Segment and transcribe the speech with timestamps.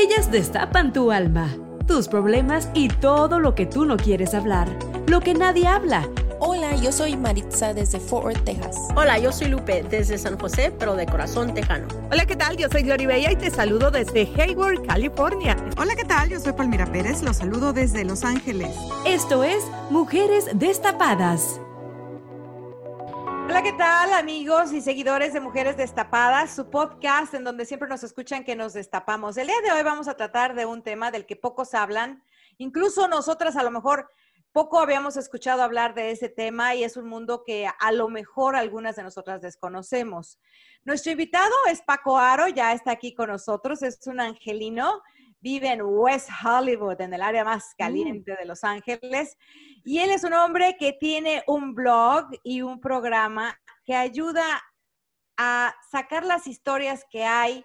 [0.00, 1.48] Ellas destapan tu alma,
[1.88, 4.68] tus problemas y todo lo que tú no quieres hablar,
[5.08, 6.08] lo que nadie habla.
[6.38, 8.76] Hola, yo soy Maritza desde Fort Worth, Texas.
[8.94, 11.88] Hola, yo soy Lupe desde San José, pero de corazón tejano.
[12.12, 12.56] Hola, ¿qué tal?
[12.56, 15.56] Yo soy Glory Bella y te saludo desde Hayward, California.
[15.76, 16.28] Hola, ¿qué tal?
[16.28, 18.76] Yo soy Palmira Pérez, los saludo desde Los Ángeles.
[19.04, 21.60] Esto es Mujeres Destapadas.
[23.48, 26.54] Hola, ¿qué tal amigos y seguidores de Mujeres Destapadas?
[26.54, 29.38] Su podcast en donde siempre nos escuchan que nos destapamos.
[29.38, 32.22] El día de hoy vamos a tratar de un tema del que pocos hablan,
[32.58, 34.10] incluso nosotras a lo mejor
[34.52, 38.54] poco habíamos escuchado hablar de ese tema y es un mundo que a lo mejor
[38.54, 40.38] algunas de nosotras desconocemos.
[40.84, 45.00] Nuestro invitado es Paco Aro, ya está aquí con nosotros, es un angelino,
[45.40, 49.36] vive en West Hollywood, en el área más caliente de Los Ángeles,
[49.84, 54.62] y él es un hombre que tiene un blog y un programa que ayuda
[55.36, 57.64] a sacar las historias que hay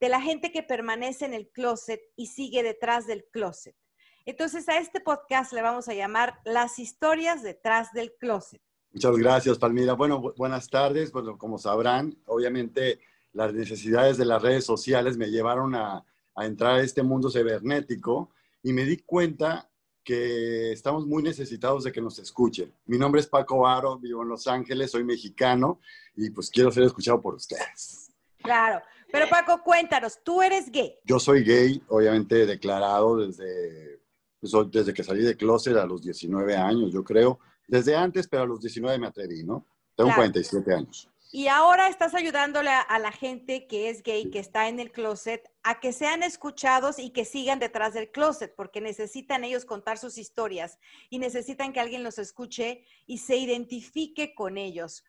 [0.00, 3.76] de la gente que permanece en el closet y sigue detrás del closet.
[4.24, 8.60] Entonces a este podcast le vamos a llamar Las historias detrás del closet.
[8.92, 9.94] Muchas gracias, Palmira.
[9.94, 11.12] Bueno, buenas tardes.
[11.12, 13.00] Bueno, como sabrán, obviamente
[13.32, 16.04] las necesidades de las redes sociales me llevaron a,
[16.34, 18.30] a entrar a este mundo cibernético
[18.62, 19.68] y me di cuenta
[20.04, 22.74] que estamos muy necesitados de que nos escuchen.
[22.86, 25.80] Mi nombre es Paco Aro, vivo en Los Ángeles, soy mexicano
[26.16, 28.10] y pues quiero ser escuchado por ustedes.
[28.38, 28.82] Claro,
[29.12, 30.96] pero Paco, cuéntanos, tú eres gay.
[31.04, 34.02] Yo soy gay, obviamente declarado desde
[34.42, 37.38] pues, desde que salí de closet a los 19 años, yo creo.
[37.68, 39.64] Desde antes, pero a los 19 me atreví, ¿no?
[39.94, 40.22] Tengo Claro.
[40.22, 41.08] 47 años.
[41.34, 44.92] Y ahora estás ayudándole a, a la gente que es gay, que está en el
[44.92, 49.96] closet, a que sean escuchados y que sigan detrás del closet, porque necesitan ellos contar
[49.96, 50.78] sus historias
[51.08, 55.04] y necesitan que alguien los escuche y se identifique con ellos.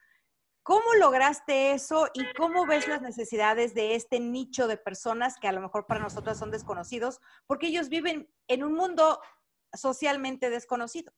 [0.63, 5.51] ¿Cómo lograste eso y cómo ves las necesidades de este nicho de personas que a
[5.51, 9.19] lo mejor para nosotros son desconocidos, porque ellos viven en un mundo
[9.73, 11.11] socialmente desconocido?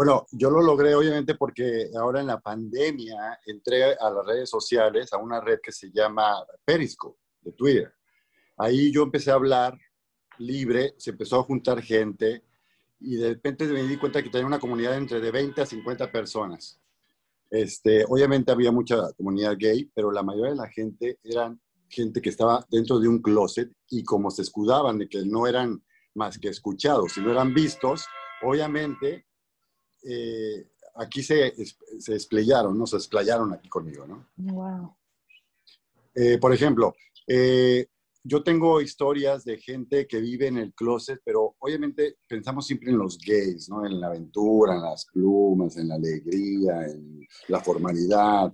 [0.00, 5.12] Bueno, yo lo logré obviamente porque ahora en la pandemia entré a las redes sociales,
[5.12, 7.92] a una red que se llama Periscope, de Twitter.
[8.56, 9.76] Ahí yo empecé a hablar
[10.38, 12.42] libre, se empezó a juntar gente
[12.98, 16.10] y de repente me di cuenta que tenía una comunidad entre de 20 a 50
[16.10, 16.80] personas.
[17.50, 22.30] Este, obviamente había mucha comunidad gay, pero la mayoría de la gente eran gente que
[22.30, 25.84] estaba dentro de un closet y como se escudaban de que no eran
[26.14, 28.06] más que escuchados, si no eran vistos,
[28.40, 29.26] obviamente
[30.02, 30.66] eh,
[30.96, 31.54] aquí se,
[31.98, 32.86] se explayaron, ¿no?
[32.86, 34.28] Se explayaron aquí conmigo, ¿no?
[34.36, 34.94] Wow.
[36.14, 36.94] Eh, por ejemplo,
[37.26, 37.86] eh,
[38.22, 42.98] yo tengo historias de gente que vive en el closet, pero obviamente pensamos siempre en
[42.98, 43.86] los gays, ¿no?
[43.86, 48.52] En la aventura, en las plumas, en la alegría, en la formalidad.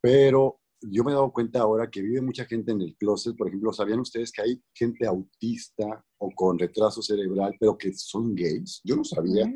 [0.00, 3.36] Pero yo me he dado cuenta ahora que vive mucha gente en el closet.
[3.36, 8.34] Por ejemplo, ¿sabían ustedes que hay gente autista o con retraso cerebral, pero que son
[8.34, 8.80] gays?
[8.82, 9.46] Yo no sabía.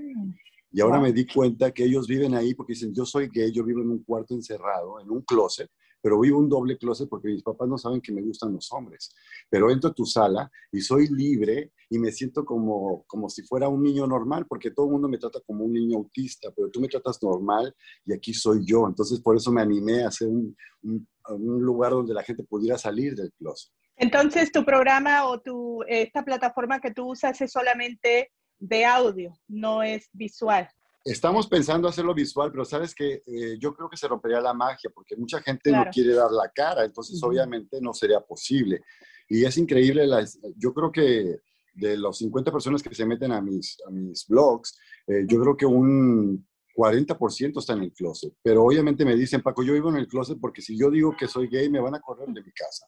[0.73, 3.65] Y ahora me di cuenta que ellos viven ahí porque dicen, yo soy gay, yo
[3.65, 5.69] vivo en un cuarto encerrado, en un closet,
[6.03, 9.13] pero vivo un doble closet porque mis papás no saben que me gustan los hombres.
[9.51, 13.69] Pero entro a tu sala y soy libre y me siento como, como si fuera
[13.69, 16.81] un niño normal, porque todo el mundo me trata como un niño autista, pero tú
[16.81, 17.75] me tratas normal
[18.07, 18.87] y aquí soy yo.
[18.87, 22.77] Entonces por eso me animé a hacer un, un- un lugar donde la gente pudiera
[22.79, 23.73] salir del closet.
[23.97, 28.31] Entonces, tu programa o tu, esta plataforma que tú usas es solamente
[28.61, 30.69] de audio, no es visual.
[31.05, 34.91] Estamos pensando hacerlo visual, pero sabes que eh, yo creo que se rompería la magia
[34.95, 35.87] porque mucha gente Claro.
[35.87, 37.31] no quiere dar la cara, entonces Ujú.
[37.33, 38.83] obviamente no sería posible.
[39.29, 41.37] Y es increíble, las- yo creo que
[41.73, 45.57] de los 50 personas que se meten a mis, a mis blogs, eh, yo creo
[45.57, 46.47] que un
[46.77, 48.35] 40% está en el closet.
[48.43, 51.29] Pero obviamente me dicen, Paco, yo vivo en el closet porque si yo digo que
[51.29, 52.87] soy gay me van a correr de mi casa.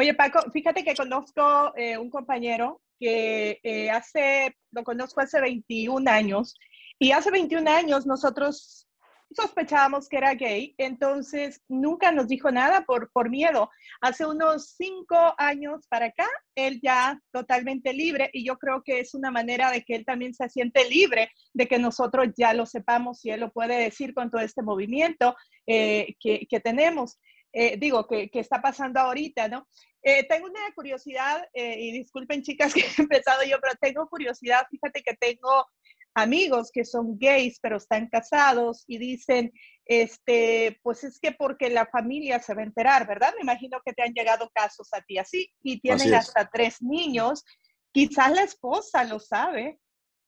[0.00, 6.10] Oye, Paco, fíjate que conozco eh, un compañero que eh, hace, lo conozco hace 21
[6.10, 6.54] años,
[6.98, 8.88] y hace 21 años nosotros
[9.30, 13.70] sospechábamos que era gay, entonces nunca nos dijo nada por, por miedo.
[14.00, 19.14] Hace unos cinco años para acá, él ya totalmente libre y yo creo que es
[19.14, 23.24] una manera de que él también se siente libre, de que nosotros ya lo sepamos
[23.24, 25.36] y él lo puede decir con todo este movimiento
[25.66, 27.18] eh, que, que, tenemos.
[27.52, 29.66] Eh, digo, que, que, está pasando ahorita, ¿no?
[30.02, 35.02] Eh, tengo una curiosidad, y disculpen chicas que he empezado yo, pero tengo curiosidad, fíjate
[35.02, 35.66] que tengo
[36.14, 39.52] amigos que son gays pero están casados y dicen,
[39.84, 43.32] este, pues es que porque la familia se va a enterar, ¿verdad?
[43.34, 47.44] Me imagino que te han llegado casos a ti así y tienen hasta tres niños.
[47.92, 49.80] Quizás la esposa lo sabe,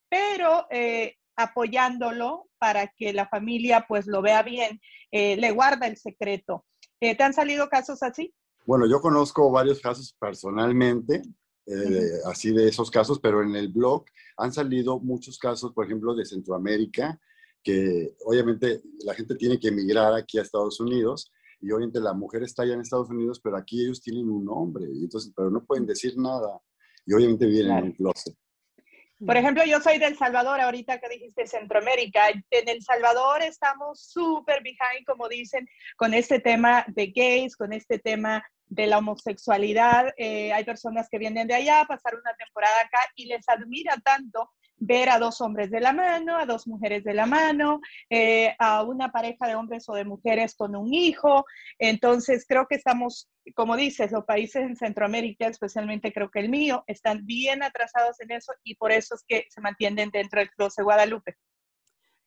[0.08, 4.80] pero eh, apoyándolo para que la familia pues lo vea bien,
[5.10, 6.64] eh, le guarda el secreto.
[7.02, 8.32] Eh, ¿Te han salido casos así?
[8.64, 11.20] Bueno, yo conozco varios casos personalmente
[11.66, 14.04] eh, así de esos casos, pero en el blog
[14.36, 17.20] han salido muchos casos, por ejemplo, de Centroamérica,
[17.60, 22.44] que obviamente la gente tiene que emigrar aquí a Estados Unidos y obviamente la mujer
[22.44, 25.64] está allá en Estados Unidos, pero aquí ellos tienen un nombre, y entonces, pero no
[25.64, 26.56] pueden decir nada
[27.04, 28.36] y obviamente vienen en un closet.
[29.24, 32.28] Por ejemplo, yo soy del Salvador, ahorita que dijiste Centroamérica.
[32.50, 38.00] En El Salvador estamos súper behind, como dicen, con este tema de gays, con este
[38.00, 40.12] tema de la homosexualidad.
[40.16, 44.50] Eh, hay personas que vienen de allá, pasar una temporada acá y les admira tanto
[44.84, 47.80] ver a dos hombres de la mano, a dos mujeres de la mano,
[48.10, 51.44] eh, a una pareja de hombres o de mujeres con un hijo.
[51.78, 56.82] Entonces, creo que estamos, como dices, los países en Centroamérica, especialmente creo que el mío,
[56.86, 60.82] están bien atrasados en eso y por eso es que se mantienen dentro del Cruce
[60.82, 61.36] de Guadalupe.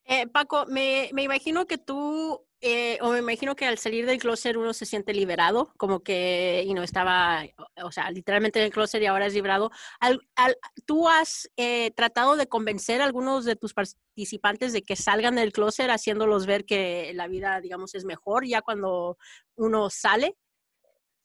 [0.06, 4.18] Eh, Paco, me, me, imagino que tú, eh, o me imagino que al salir del
[4.18, 7.44] closet uno se siente liberado, como que y no estaba,
[7.84, 9.70] o sea, literalmente en el closet y ahora es liberado.
[10.00, 10.58] Al, al,
[10.88, 15.54] ¿Tú has eh, tratado de convencer a algunos de tus participantes de que salgan del
[15.54, 19.20] closet, haciéndolos ver que la vida, digamos, es mejor ya cuando
[19.56, 20.36] uno sale?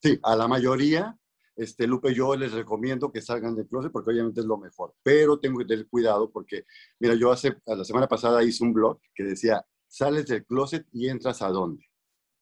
[0.03, 1.19] Sí, a la mayoría
[1.57, 5.39] este, Lupe, yo les recomiendo que salgan del closet porque obviamente es lo mejor, pero
[5.39, 6.65] tengo que tener cuidado porque,
[6.99, 11.09] mira, yo hace, la semana pasada hice un blog que decía, sales del closet y
[11.09, 11.85] entras a dónde.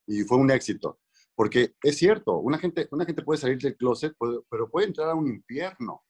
[0.06, 1.00] Y fue un éxito,
[1.34, 4.14] porque es cierto, una gente, una gente puede salir del closet,
[4.50, 6.04] pero puede entrar a un infierno.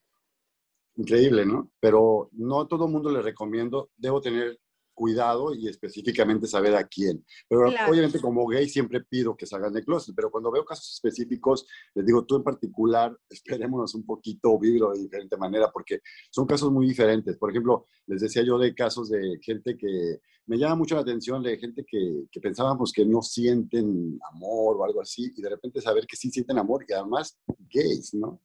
[0.96, 1.70] Increíble, ¿no?
[1.80, 4.58] Pero no a todo mundo le recomiendo, debo tener
[4.98, 7.24] cuidado y específicamente saber a quién.
[7.48, 11.66] Pero obviamente como gay siempre pido que salgan de closet, pero cuando veo casos específicos,
[11.94, 16.00] les digo, tú en particular, esperémonos un poquito, vibro de diferente manera, porque
[16.30, 17.38] son casos muy diferentes.
[17.38, 21.42] Por ejemplo, les decía yo de casos de gente que me llama mucho la atención,
[21.44, 25.80] de gente que, que pensábamos que no sienten amor o algo así, y de repente
[25.80, 27.38] saber que sí sienten amor y además
[27.72, 28.40] gays, ¿no?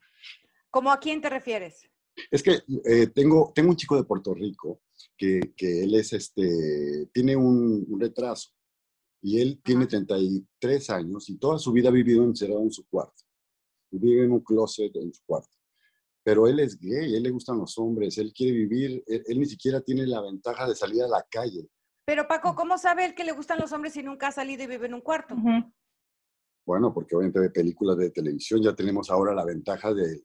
[0.69, 1.89] ¿Cómo a quién te refieres?
[2.29, 4.81] Es que eh, tengo, tengo un chico de Puerto Rico
[5.17, 8.51] que, que él es este, tiene un, retraso
[9.21, 13.23] y él tiene 33 años y toda su vida ha vivido encerrado en su cuarto.
[13.91, 15.55] Vive en un closet en su cuarto.
[16.23, 19.81] Pero él es gay, él le gustan los hombres, él quiere vivir, él, ni siquiera
[19.81, 21.67] tiene la ventaja de salir a la calle.
[22.05, 24.67] Pero Paco, ¿cómo sabe él que le gustan los hombres si nunca ha salido y
[24.67, 25.35] vive en un cuarto?
[26.65, 30.23] Bueno, porque obviamente ve películas de televisión, ya tenemos ahora la ventaja del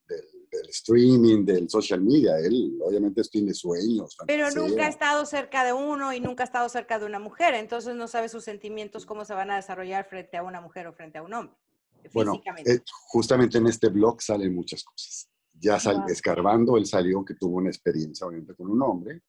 [0.50, 2.38] del streaming, del social media.
[2.38, 4.16] Él obviamente tiene sueños.
[4.26, 7.54] Pero nunca ha estado cerca de uno y nunca ha estado cerca de una mujer,
[7.54, 10.92] entonces no sabe sus sentimientos, cómo se van a desarrollar frente a una mujer o
[10.92, 11.56] frente a un hombre.
[12.12, 15.28] Bueno, eh, justamente en este blog salen muchas cosas.
[15.52, 19.22] Ya sal, escarbando, él salió que tuvo una experiencia obviamente con un hombre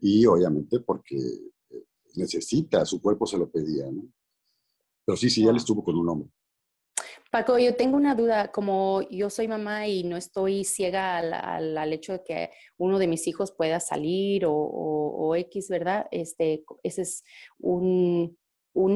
[0.00, 4.02] y obviamente porque eh, necesita, su cuerpo se lo pedía, ¿no?
[5.04, 6.30] Pero sí, sí, ya él estuvo con un hombre.
[7.36, 12.14] Paco, yo tengo una duda, como yo soy mamá y no estoy ciega al, hecho
[12.14, 16.06] de que uno de mis hijos pueda salir o, X, ¿verdad?
[16.10, 17.24] Este, ese es
[17.58, 18.38] un,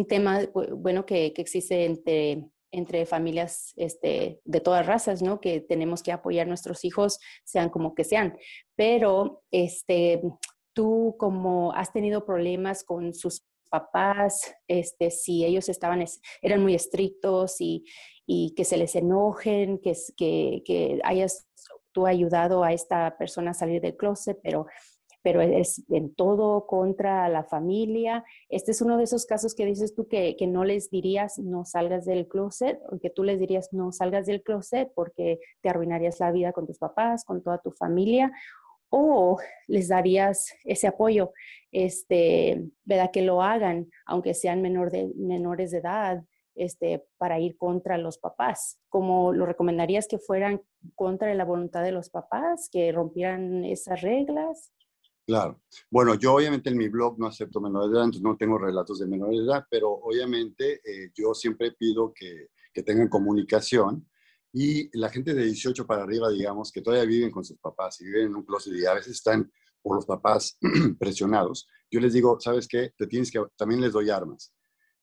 [0.09, 0.41] tema,
[0.75, 5.39] bueno, que, existe entre, entre familias este, de todas razas, ¿no?
[5.39, 8.39] Que tenemos que apoyar a nuestros hijos, sean como que sean.
[8.75, 10.23] Pero, este,
[10.73, 16.05] tú como has tenido problemas con sus papás, este, si ellos estaban,
[16.43, 17.85] eran muy estrictos y,
[18.33, 21.49] y que se les enojen, que, que, que hayas
[21.91, 24.67] tú ayudado a esta persona a salir del closet, pero,
[25.21, 28.25] pero es en todo contra la familia.
[28.49, 31.65] Este es uno de esos casos que dices tú que, que no les dirías no
[31.65, 36.21] salgas del closet, o que tú les dirías no salgas del closet porque te arruinarías
[36.21, 38.31] la vida con tus papás, con toda tu familia,
[38.91, 41.33] o les darías ese apoyo,
[41.73, 43.11] este, ¿verdad?
[43.13, 46.23] Que lo hagan, aunque sean menor de, menores de edad,
[46.61, 48.79] este, para ir contra los papás.
[48.88, 50.62] ¿Cómo lo recomendarías que fueran
[50.95, 54.73] contra la voluntad de los papás, que rompieran esas reglas?
[55.26, 55.62] Claro.
[55.90, 58.99] Bueno, yo obviamente en mi blog no acepto menores de edad, entonces no tengo relatos
[58.99, 64.09] de menores de edad, pero obviamente eh, yo siempre pido que, que tengan comunicación
[64.52, 68.07] y la gente de 18 para arriba, digamos, que todavía viven con sus papás y
[68.07, 69.50] viven en un closet y a veces están
[69.83, 70.59] por los papás
[70.99, 72.93] presionados, yo les digo, ¿sabes qué?
[72.97, 74.52] Te tienes que, también les doy armas.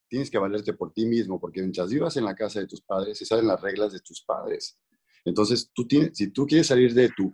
[0.08, 3.18] Tienes que valerte por ti mismo, porque mientras vivas en la casa de tus padres,
[3.18, 4.78] se saben las reglas de tus padres.
[5.24, 7.32] Entonces, tú tienes, si tú quieres salir de tu,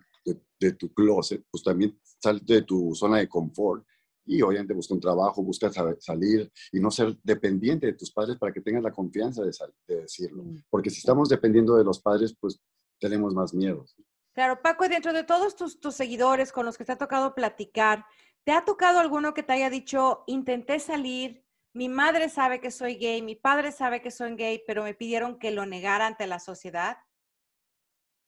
[0.59, 3.87] de, tu closet, pues también salte de tu zona de confort
[4.26, 8.52] y obviamente busca un trabajo, busca salir y no ser dependiente de tus padres para
[8.52, 9.52] que tengas la confianza de,
[9.87, 10.45] de decirlo.
[10.45, 10.64] Mm.
[10.71, 12.59] Porque si estamos dependiendo de los padres, pues
[12.99, 13.95] tenemos más miedos.
[14.33, 18.04] Claro, Paco, dentro de todos tus, tus seguidores con los que te ha tocado platicar,
[18.45, 21.44] ¿te ha tocado alguno que te haya dicho, intenté salir,
[21.75, 25.38] mi madre sabe que soy gay, mi padre sabe que soy gay, pero me pidieron
[25.38, 26.97] que lo negara ante la sociedad?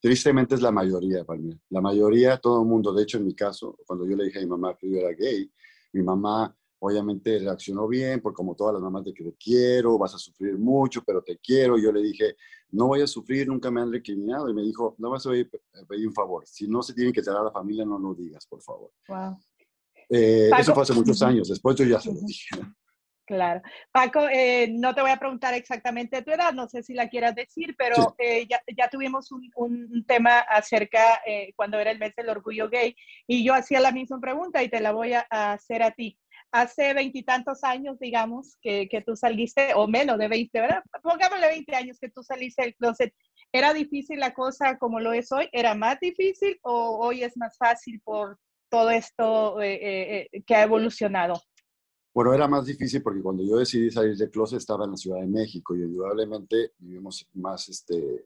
[0.01, 1.59] Tristemente es la mayoría, Palmira.
[1.71, 2.93] La mayoría, todo el mundo.
[2.93, 5.13] De hecho, en mi caso, cuando yo le dije a mi mamá que yo era
[5.13, 5.51] gay,
[5.93, 10.15] mi mamá obviamente reaccionó bien, porque como todas las mamás de que te quiero, vas
[10.15, 11.79] a sufrir mucho, pero te quiero.
[11.79, 12.37] Yo le dije,
[12.73, 14.51] no voy a sufrir, nunca me han recriminado.
[14.51, 16.45] Y me dijo, no vas a pedir un favor.
[16.47, 18.91] Si no se tienen que traer a la familia, no lo digas, por favor.
[19.09, 19.39] Wow.
[20.09, 21.49] Eh, eso fue hace muchos años.
[21.49, 22.61] Después yo ya se lo dije.
[23.27, 23.61] Claro.
[23.91, 27.35] Paco, eh, no te voy a preguntar exactamente tu edad, no sé si la quieras
[27.35, 31.21] decir, pero eh, ya, ya, tuvimos un, un, tema acerca
[31.57, 32.95] cuando era el mes del orgullo gay
[33.27, 36.17] y yo hacía la misma pregunta y te la voy a hacer a ti
[36.53, 40.83] hace veintitantos años, digamos, que, que, tú saliste, o menos de 20, ¿verdad?
[41.03, 43.15] Pongámosle 20 años que tú saliste del closet.
[43.53, 45.49] ¿Era difícil la cosa como lo es hoy?
[45.53, 50.55] ¿Era más difícil o hoy es más fácil por todo esto eh, eh, eh, que
[50.55, 51.41] ha evolucionado?
[52.17, 55.21] Bueno, era más difícil porque cuando yo decidí salir del closet estaba en la Ciudad
[55.21, 58.25] de México y indudablemente vivimos más, este,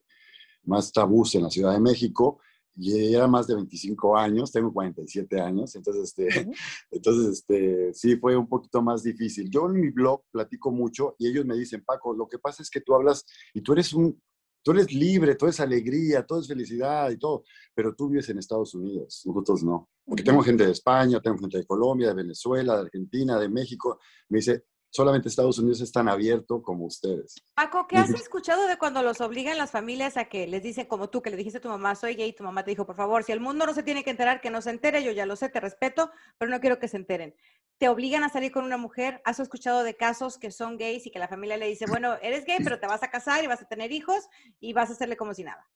[0.63, 2.39] más tabús en la Ciudad de México
[2.77, 6.29] y era más de 25 años, tengo 47 años, entonces, este,
[6.93, 9.51] entonces este, sí fue un poquito más difícil.
[9.51, 12.71] Yo en mi blog platico mucho y ellos me dicen, Paco, lo que pasa es
[12.71, 14.23] que tú hablas y tú eres un,
[14.63, 17.43] tú eres libre, todo es alegría, todo es felicidad y todo,
[17.75, 19.89] pero tú vives en Estados Unidos, nosotros no.
[20.11, 24.01] Porque tengo gente de España, tengo gente de Colombia, de Venezuela, de Argentina, de México.
[24.29, 27.37] Me dice, solamente Estados Unidos es tan abierto como ustedes.
[27.55, 31.11] Paco, ¿qué has escuchado de cuando los obligan las familias a que les dicen, como
[31.11, 32.97] tú, que le dijiste a tu mamá, soy gay, y tu mamá te dijo, por
[32.97, 35.27] favor, si el mundo no se tiene que enterar, que no se entere, yo ya
[35.27, 37.37] lo sé, te respeto, pero no quiero que se enteren.
[37.79, 39.23] ¿Te obligan a salir con una mujer?
[39.25, 42.45] ¿Has escuchado de casos que son gays y que la familia le dice, bueno, eres
[42.47, 45.17] gay, pero te vas a casar y vas a tener hijos y vas a hacerle
[45.17, 45.71] como si nada?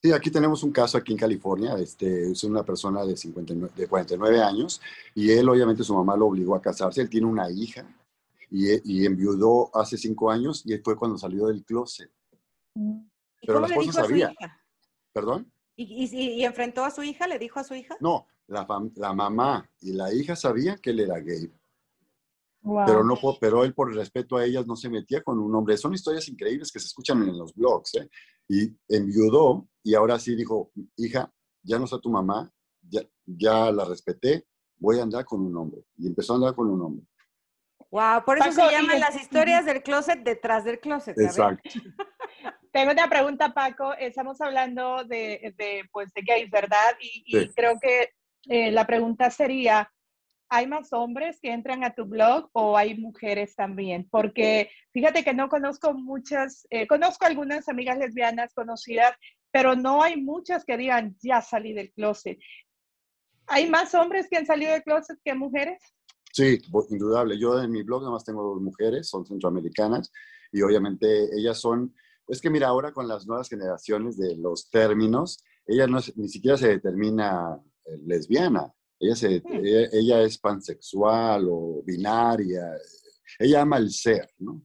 [0.00, 3.86] Sí, aquí tenemos un caso aquí en California, este, es una persona de, 59, de
[3.88, 4.80] 49 años
[5.14, 7.84] y él obviamente su mamá lo obligó a casarse, él tiene una hija,
[8.50, 12.10] y, enviudó hace cinco años y fue cuando salió del closet.
[13.42, 14.34] Pero la esposa sabía.
[15.12, 15.52] ¿Perdón?
[15.76, 17.26] ¿Y, enfrentó a su hija?
[17.26, 17.96] ¿Le dijo a su hija?
[18.00, 21.52] No, la, la mamá y la hija sabían que él era gay.
[22.86, 25.76] Pero, no, pero él por respeto a ellas no se metía con un hombre.
[25.76, 27.94] Son historias increíbles que se escuchan en los blogs.
[27.94, 28.10] ¿eh?
[28.48, 32.52] Y enviudó y ahora sí dijo, hija, ya no está tu mamá,
[32.82, 34.44] ya, ya la respeté,
[34.76, 35.80] voy a andar con un hombre.
[35.96, 37.06] Y empezó a andar con un hombre.
[37.90, 41.18] Wow, por eso se llaman las historias del closet detrás del closet.
[41.18, 41.70] Exacto.
[42.70, 43.94] Tengo una pregunta, Paco.
[43.94, 46.94] Estamos hablando de, de pues, de gays, ¿verdad?
[47.00, 48.10] Y, creo que
[48.50, 49.90] eh, la pregunta sería,
[50.50, 54.06] ¿hay más hombres que entran a tu blog o hay mujeres también?
[54.10, 59.16] Porque fíjate que no conozco muchas, eh, conozco algunas amigas lesbianas conocidas,
[59.58, 62.38] pero no hay muchas que digan, ya salí del closet.
[63.48, 65.82] ¿Hay más hombres que han salido del closet que mujeres?
[66.32, 66.60] Sí,
[66.90, 67.36] indudable.
[67.36, 70.12] Yo en mi blog nada más tengo dos mujeres, son centroamericanas
[70.52, 71.92] y obviamente ellas son,
[72.28, 76.56] es que mira, ahora con las nuevas generaciones de los términos, ella no ni siquiera
[76.56, 79.64] se determina eh, lesbiana, ella, se, hmm.
[79.92, 82.62] ella, es pansexual o binaria,
[83.40, 84.62] ella ama el ser, ¿no?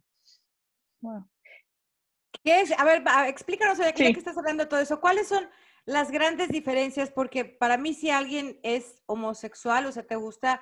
[2.43, 2.77] ¿Qué es?
[2.77, 4.99] A ver, explícanos, de qué estás hablando de todo eso.
[4.99, 5.49] ¿Cuáles son
[5.85, 7.09] las grandes diferencias?
[7.11, 10.61] Porque para mí si alguien es homosexual, o sea, te gusta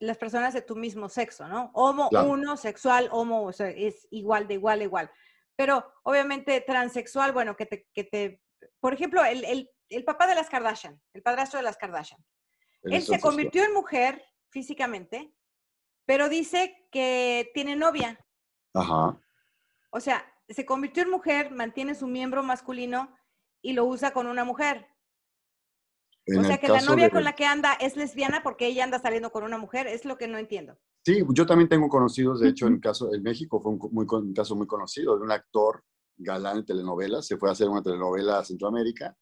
[0.00, 1.70] las personas de tu mismo sexo, ¿no?
[1.74, 5.10] Homo, uno, sexual, homo, o sea, es igual de igual a igual.
[5.56, 8.42] Pero obviamente transexual, bueno, que te, que te
[8.80, 12.24] por ejemplo, el, el, el papá de las Kardashian, el padrastro de las Kardashian,
[12.82, 15.32] él se convirtió en mujer físicamente,
[16.06, 18.18] pero dice que tiene novia.
[18.74, 19.20] Ajá.
[19.90, 23.16] O sea, se convirtió en mujer, mantiene su miembro masculino
[23.62, 24.86] y lo usa con una mujer
[26.38, 29.30] o sea que la novia con la que anda es lesbiana porque ella anda saliendo
[29.30, 30.78] con una mujer, es lo que no entiendo.
[31.04, 34.34] Sí, yo también tengo conocidos, de hecho, en caso en México fue un, muy, un
[34.34, 35.82] caso muy conocido de un actor
[36.16, 39.16] galán en telenovelas, se fue a hacer una telenovela a Centroamérica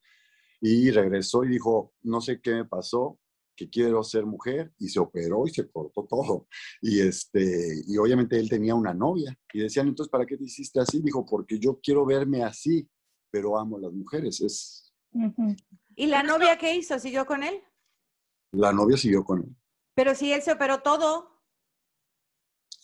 [0.59, 3.17] y regresó y dijo, no sé qué me pasó,
[3.59, 6.47] que quiero ser mujer y se operó y se cortó todo.
[6.81, 10.79] Y, este, y obviamente él tenía una novia y decían, entonces, ¿para qué te hiciste
[10.79, 11.01] así?
[11.01, 12.89] Dijo, porque yo quiero verme así,
[13.29, 14.39] pero amo a las mujeres.
[14.39, 14.93] Es...
[15.93, 16.97] ¿Y la novia qué hizo?
[16.99, 17.61] ¿Siguió con él?
[18.53, 19.55] La novia siguió con él.
[19.93, 21.29] Pero si él se operó todo.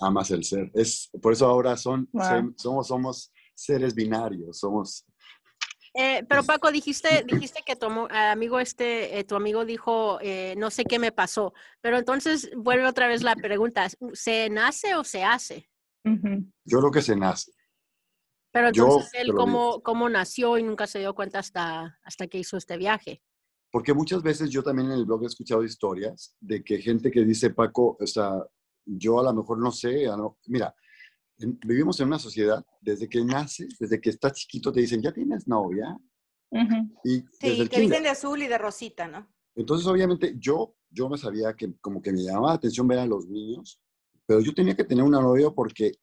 [0.02, 0.72] Amas el ser.
[0.74, 2.10] Es, por eso ahora son,
[2.58, 5.06] somos, somos seres binarios, somos
[5.98, 10.70] eh, pero Paco, dijiste, dijiste que tu amigo este, eh, tu amigo dijo, eh, no
[10.70, 15.24] sé qué me pasó, pero entonces vuelve otra vez la pregunta, ¿se nace o se
[15.24, 15.70] hace?
[16.04, 17.52] Yo creo que se nace.
[18.52, 22.58] Pero entonces él cómo, cómo nació y nunca se dio cuenta hasta, hasta que hizo
[22.58, 23.22] este viaje.
[23.72, 27.24] Porque muchas veces yo también en el blog he escuchado historias de que gente que
[27.24, 28.32] dice, Paco, o sea,
[28.86, 30.76] yo a lo mejor no sé, no, mira,
[31.38, 35.48] vivimos en una sociedad, desde que naces, desde que estás chiquito, te dicen, ya tienes
[35.48, 35.98] novia.
[37.04, 39.28] y sí, que dicen de azul y de rosita, ¿no?
[39.56, 43.06] Entonces, obviamente, yo, yo me sabía que como que me llamaba la atención ver a
[43.06, 43.82] los niños,
[44.26, 45.94] pero yo tenía que tener una novia porque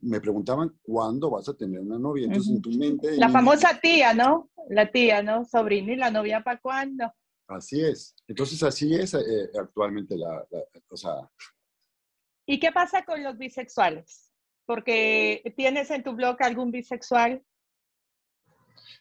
[0.00, 2.26] me preguntaban, ¿cuándo vas a tener una novia?
[2.26, 3.16] Entonces, en tu mente...
[3.16, 4.50] La famosa tía, ¿no?
[4.68, 5.44] La tía, ¿no?
[5.44, 7.12] Sobrina y la novia para cuándo.
[7.48, 8.14] Así es.
[8.26, 11.30] Entonces, así es eh, actualmente la, la, o sea...
[12.46, 14.25] ¿Y qué pasa con los bisexuales?
[14.66, 17.42] Porque tienes en tu blog algún bisexual.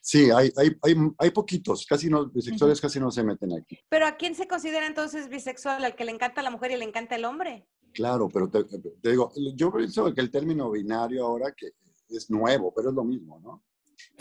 [0.01, 3.79] Sí, hay, hay, hay, hay poquitos, casi no, bisexuales casi no se meten aquí.
[3.89, 5.83] Pero ¿a quién se considera entonces bisexual?
[5.83, 7.67] ¿Al que le encanta la mujer y le encanta el hombre?
[7.91, 8.63] Claro, pero te,
[9.09, 11.71] digo, yo pienso que el término binario ahora que
[12.09, 13.63] es nuevo, pero es lo mismo, ¿no?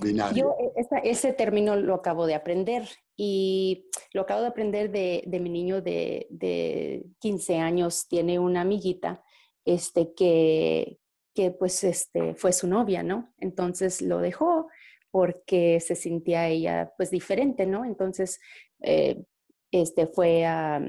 [0.00, 0.54] Binario.
[0.58, 5.40] Yo eh, ese término lo acabo de aprender y lo acabo de aprender de, de
[5.40, 9.22] mi niño de, de 15 años, tiene una amiguita
[9.64, 10.98] este, que,
[11.34, 13.32] que pues este, fue su novia, ¿no?
[13.38, 14.68] Entonces lo dejó
[15.10, 17.84] porque se sentía ella pues diferente, ¿no?
[17.84, 18.40] Entonces
[18.80, 19.22] eh,
[19.70, 20.80] este, fue a,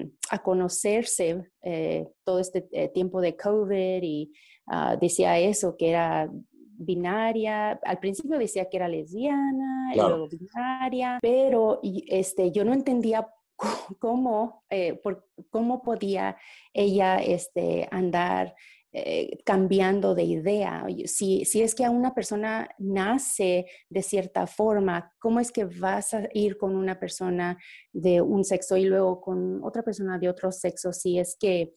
[0.44, 4.34] conocerse eh, todo este eh, tiempo de COVID y
[4.68, 6.30] ah, decía eso, que era
[6.78, 13.28] binaria, al principio decía que era lesbiana, y luego binaria, pero este, yo no entendía
[14.00, 14.64] cómo,
[15.02, 16.36] por, cómo podía
[16.74, 18.56] ella este, andar
[18.98, 20.86] eh, cambiando de idea.
[21.04, 26.14] Si, si es que a una persona nace de cierta forma, ¿cómo es que vas
[26.14, 27.58] a ir con una persona
[27.92, 30.94] de un sexo y luego con otra persona de otro sexo?
[30.94, 31.74] Si es que,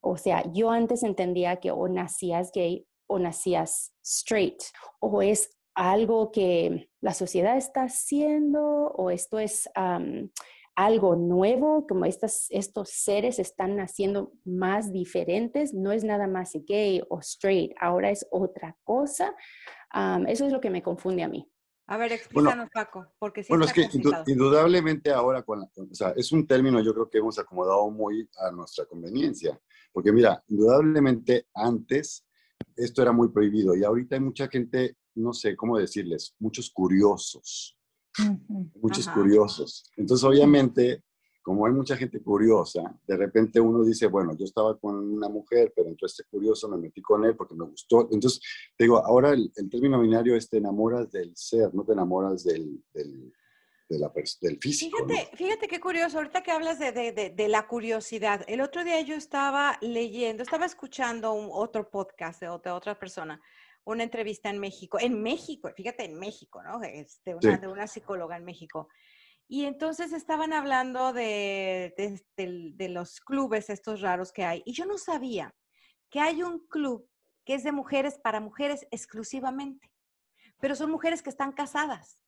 [0.00, 4.62] o sea, yo antes entendía que o nacías gay o nacías straight,
[5.00, 9.68] o es algo que la sociedad está haciendo, o esto es
[10.76, 17.02] algo nuevo, como estas, estos seres están naciendo más diferentes, no es nada más gay
[17.08, 19.34] o straight, ahora es otra cosa.
[20.26, 21.48] eso es lo que me confunde a mí.
[21.86, 23.88] A ver, explícanos, Paco, porque sí Bueno, es que
[24.26, 28.50] indudablemente ahora, con o sea, es un término yo creo que hemos acomodado muy a
[28.50, 29.60] nuestra conveniencia,
[29.92, 32.26] porque mira, indudablemente antes
[32.74, 37.78] esto era muy prohibido y ahorita hay mucha gente, no sé cómo decirles, muchos curiosos,
[38.74, 39.84] muchos curiosos.
[39.96, 41.02] Entonces, obviamente,
[41.44, 45.74] como hay mucha gente curiosa, de repente uno dice, bueno, yo estaba con una mujer,
[45.76, 48.08] pero entró este curioso, me metí con él porque me gustó.
[48.10, 48.40] Entonces,
[48.78, 53.30] digo, ahora el, término binario es te enamoras del ser, no te enamoras del, del,
[53.88, 55.06] del físico.
[55.06, 58.42] Fíjate, fíjate qué curioso, ahorita que hablas de, de, de, la curiosidad.
[58.48, 63.38] El otro día yo estaba leyendo, estaba escuchando un, otro podcast de otra, otra persona
[63.84, 66.82] una entrevista en México, en México, fíjate, en México, ¿no?
[66.82, 68.88] Este, una, De una psicóloga en México.
[69.46, 71.94] Y entonces estaban hablando de,
[72.36, 74.62] de, los clubes estos raros que hay.
[74.64, 75.54] Y yo no sabía
[76.10, 77.06] que hay un club
[77.44, 79.92] que es de mujeres para mujeres exclusivamente.
[80.60, 82.18] Pero son mujeres que están casadas.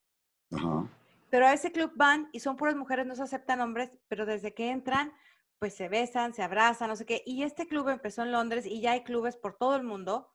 [1.30, 4.52] Pero a ese club van y son puras mujeres, no se aceptan hombres, pero desde
[4.52, 5.12] que entran,
[5.58, 7.22] pues se besan, se abrazan, no sé qué.
[7.24, 10.28] Y este club empezó en Londres y ya hay clubes por todo el mundo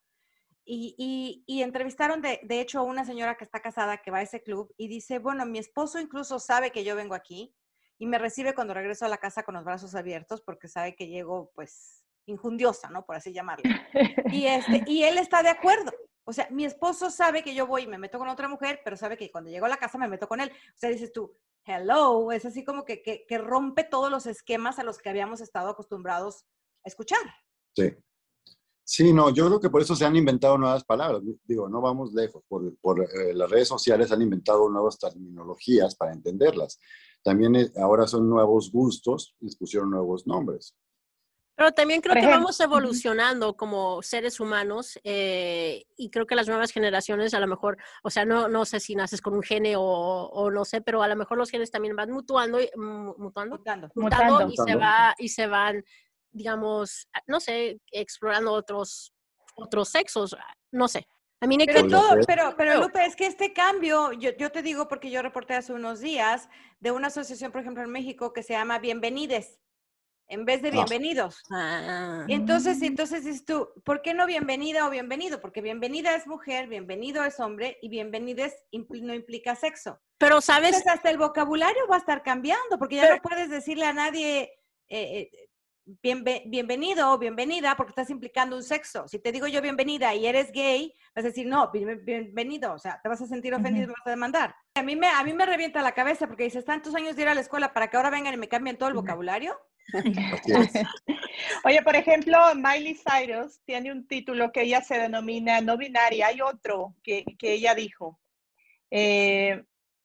[0.73, 4.73] y, entrevistaron de, hecho a una señora que está casada que va a ese club
[4.77, 7.53] y dice, bueno, mi esposo incluso sabe que yo vengo aquí
[7.97, 11.07] y me recibe cuando regreso a la casa con los brazos abiertos porque sabe que
[11.07, 13.05] llego pues injundiosa, ¿no?
[13.05, 13.63] Por así llamarlo.
[14.31, 15.91] Y, este, y él está de acuerdo.
[16.23, 18.95] O sea, mi esposo sabe que yo voy y me meto con otra mujer, pero
[18.95, 20.49] sabe que cuando llego a la casa me meto con él.
[20.49, 24.83] O sea, dices tú, hello, es así como que, que rompe todos los esquemas a
[24.83, 26.45] los que habíamos estado acostumbrados
[26.85, 27.19] a escuchar.
[27.75, 27.93] Sí.
[28.83, 31.21] Sí, no, yo creo que por eso se han inventado nuevas palabras.
[31.45, 32.43] Digo, no vamos lejos.
[32.47, 36.79] Por, por eh, las redes sociales han inventado nuevas terminologías para entenderlas.
[37.23, 40.75] También eh, ahora son nuevos gustos y pusieron nuevos nombres.
[41.55, 46.71] Pero también creo que vamos evolucionando como seres humanos eh, y creo que las nuevas
[46.71, 49.81] generaciones a lo mejor, o sea, no, no sé si naces con un gene o,
[49.83, 53.57] o no sé, pero a lo mejor los genes también van mutuando, y- mu- mutuando,
[53.57, 53.89] Mutando.
[53.93, 54.53] mutando Mutando.
[54.53, 55.83] y se va y se van,
[56.31, 59.13] digamos, a- no sé, explorando otros
[59.55, 60.35] otros sexos,
[60.71, 61.05] no sé.
[61.41, 62.79] A mí me Pero, todo, pero, pero.
[62.81, 66.47] Lupe, es que este cambio, yo, yo te digo porque yo reporté hace unos días
[66.79, 69.59] de una asociación, por ejemplo, en México que se llama Bienvenides,
[70.27, 70.71] en vez de Ah.
[70.71, 71.41] Bienvenidos.
[71.51, 75.41] Ah, Y entonces, entonces dices tú, ¿por qué no bienvenida o bienvenido?
[75.41, 79.99] Porque bienvenida es mujer, bienvenido es hombre y bienvenides impl- no implica sexo.
[80.17, 83.49] pero sabes, Entonces, hasta el vocabulario va a estar cambiando, porque ya Pero- no puedes
[83.49, 84.53] decirle a nadie
[84.87, 85.49] eh, eh,
[85.85, 89.07] bienve- bienvenido o bienvenida porque estás implicando un sexo.
[89.07, 92.79] Si te digo yo bienvenida y eres gay, vas a decir, no, bien- bienvenido, o
[92.79, 94.55] sea, te vas a sentir ofendido y me vas a demandar.
[94.75, 97.27] A mí, me, a mí me revienta la cabeza porque dices, tantos años de ir
[97.27, 99.57] a la escuela para que ahora vengan y me cambien todo el vocabulario.
[101.65, 106.27] Oye, por ejemplo, Miley Cyrus tiene un título que ella se denomina no binaria.
[106.27, 108.19] Hay otro que, que ella dijo.
[108.89, 109.63] Eh,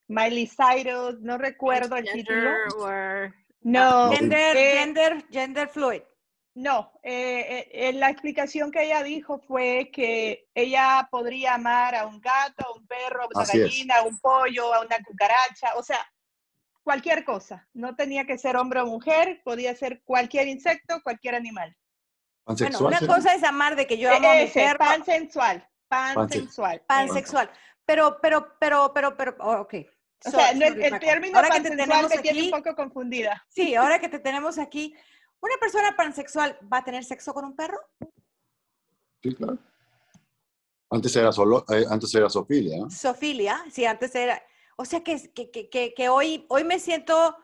[0.08, 2.50] Miley Cyrus, no recuerdo el título.
[2.78, 3.34] or-
[3.66, 6.02] No, Gender, eh, gender, gender fluid.
[6.54, 6.92] no.
[7.02, 7.40] eh,
[7.72, 12.64] eh, eh, la explicación que ella dijo fue que ella podría amar a un gato,
[12.64, 13.64] a un perro, a una Así es.
[13.64, 15.98] gallina, a un pollo, a una cucaracha, o sea,
[16.84, 17.66] cualquier cosa.
[17.74, 21.76] No tenía que ser hombre o mujer, podía ser cualquier insecto, cualquier animal.
[22.44, 23.14] Bueno, Pansexual una será.
[23.16, 26.82] cosa es amar de que yo amo a mi Ese, perro, pansensual, Panse- pansensual.
[26.86, 27.50] pansexual.
[27.84, 29.74] Pero, pero, pero, pero, pero, oh, ok.
[30.24, 31.06] O So- sea, no, el, sorry, el Paco.
[31.06, 33.44] término Ahora que te tenemos me tiene aquí, un poco confundida.
[33.48, 34.94] sí, ahora que te tenemos aquí,
[35.40, 37.78] ¿una persona pansexual va a tener sexo con un perro?
[39.22, 39.58] Sí, claro.
[40.90, 42.90] Antes era solo, eh, antes era Sofilia, ¿no?
[42.90, 44.40] Sofilia, sí, antes era.
[44.76, 47.36] O sea que, que, que, que, que hoy, hoy me siento,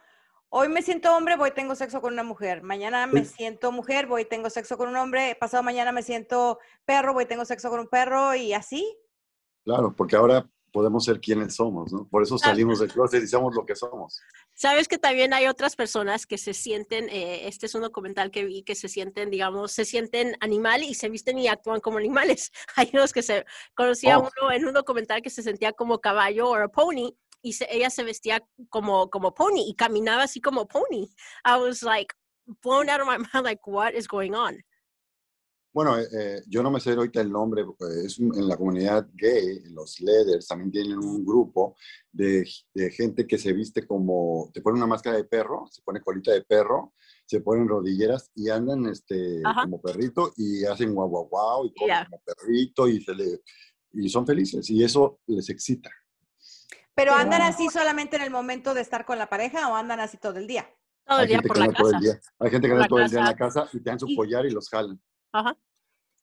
[0.48, 2.62] hoy me siento hombre, voy tengo sexo con una mujer.
[2.62, 3.35] Mañana me Sí.
[3.37, 5.35] siento mujer, voy tengo sexo con un hombre.
[5.35, 8.96] Pasado mañana me siento perro, voy tengo sexo con un perro y así.
[9.64, 12.08] Claro, porque ahora podemos ser quienes somos, ¿no?
[12.08, 14.20] Por eso salimos del closet y somos lo que somos.
[14.54, 18.44] Sabes que también hay otras personas que se sienten, eh, este es un documental que
[18.44, 22.50] vi, que se sienten, digamos, se sienten animal y se visten y actúan como animales.
[22.76, 24.28] Hay unos que se, conocía Oh.
[24.40, 28.02] uno en un documental que se sentía como caballo o pony y se- ella se
[28.04, 31.08] vestía como, como pony y caminaba así como pony.
[31.44, 32.14] I was like
[32.62, 34.62] blown out of my mind, like what is going on?
[35.72, 38.56] Bueno, eh, eh, yo no me sé ahorita el nombre, eh, es un- en la
[38.58, 41.76] comunidad gay, los leaders también tienen un grupo
[42.12, 46.02] de, de gente que se viste como, te pone una máscara de perro, se pone
[46.02, 46.92] colita de perro,
[47.24, 49.62] se ponen rodilleras y andan este, Ajá.
[49.62, 52.04] como perrito y hacen guau guau guau y comen Ya.
[52.04, 53.40] como perrito y, se le,
[53.92, 55.90] y son felices y eso les excita.
[56.94, 60.18] Pero andan así solamente en el momento de estar con la pareja o andan así
[60.18, 60.68] todo el día.
[61.06, 62.04] Todo el día por la anda todo el casa.
[62.04, 63.61] día, hay gente que anda todo el día en la casa.
[63.62, 65.00] casa y te dan su Y- collar y los jalan.
[65.32, 65.56] Ajá.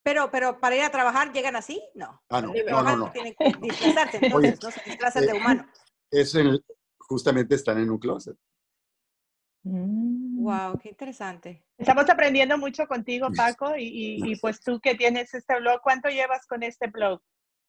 [0.03, 2.21] Pero, pero para ir a trabajar llegan así, no.
[2.29, 3.11] Ah, no, no, no, no.
[3.11, 5.67] Tienen que disfrazarse, entonces, no se disfrazan de eh, humano.
[6.11, 6.63] Es el,
[6.99, 8.37] justamente están en un closet.
[9.63, 11.65] Wow, qué interesante.
[11.77, 16.09] Estamos aprendiendo mucho contigo, Paco, y, y- y pues tú que tienes este blog, ¿cuánto
[16.09, 17.21] llevas con este blog?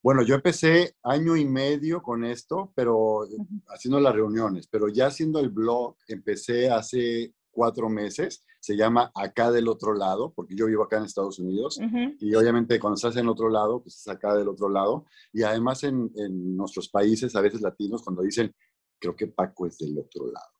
[0.02, 3.26] Bueno, yo empecé año y medio con esto, pero
[3.68, 8.46] haciendo las reuniones, pero ya haciendo el blog empecé hace cuatro meses.
[8.60, 11.80] Se llama Acá del otro lado, porque yo vivo acá en Estados Unidos.
[12.20, 15.06] Y obviamente cuando estás en otro lado, pues es acá del otro lado.
[15.32, 18.54] Y además en, en nuestros países, a veces latinos, cuando dicen,
[19.00, 20.50] creo que Paco es del otro lado.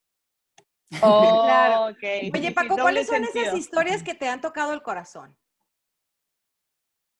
[1.02, 1.96] Oh, Claro.
[2.34, 3.44] Oye, Paco, ¿cuáles son sentido.
[3.44, 5.36] esas historias que te han tocado el corazón?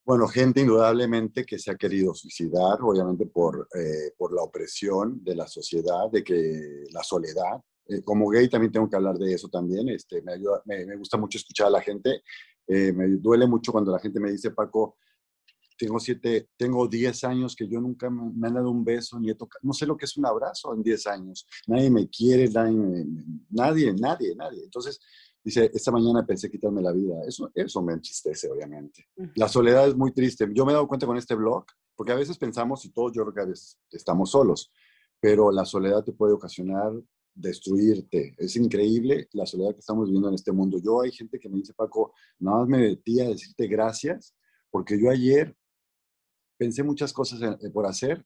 [0.05, 5.37] Bueno, gente indudablemente que se ha querido suicidar, obviamente por, eh, por la opresión de
[5.37, 7.61] la sociedad, de que la soledad.
[7.91, 9.89] Eh, como gay también tengo que hablar de eso también.
[9.89, 12.23] Este, me, ayuda, me, me gusta mucho escuchar a la gente.
[12.67, 14.97] Eh, me duele mucho cuando la gente me dice, Paco,
[15.77, 19.31] tengo siete, tengo 10 años que yo nunca me, me han dado un beso ni
[19.31, 21.47] he tocado, no sé lo que es un abrazo en 10 años.
[21.67, 23.07] Nadie me quiere, nadie, me-
[23.51, 24.63] nadie, nadie, nadie.
[24.63, 25.01] Entonces,
[25.43, 27.15] dice, esta mañana pensé quitarme la vida.
[27.27, 29.09] Eso, eso me entristece, obviamente.
[29.37, 30.47] La soledad es muy triste.
[30.55, 31.65] Yo me he dado cuenta con este blog,
[31.97, 34.71] porque a veces pensamos, y todos yo creo que a veces estamos solos,
[35.19, 36.93] pero la soledad te puede ocasionar
[37.35, 38.35] destruirte.
[38.39, 40.79] Es increíble la soledad que estamos viviendo en este mundo.
[40.83, 44.35] Yo hay gente que me dice, Paco, nada más me metí a decirte gracias,
[44.71, 45.57] porque yo ayer
[46.59, 48.25] pensé muchas cosas eh, por hacer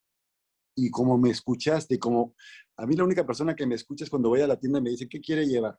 [0.77, 2.35] y como me escuchaste, como
[2.77, 4.83] a mí la única persona que me escucha es cuando voy a la tienda y
[4.83, 5.79] me dice, ¿qué quiere llevar?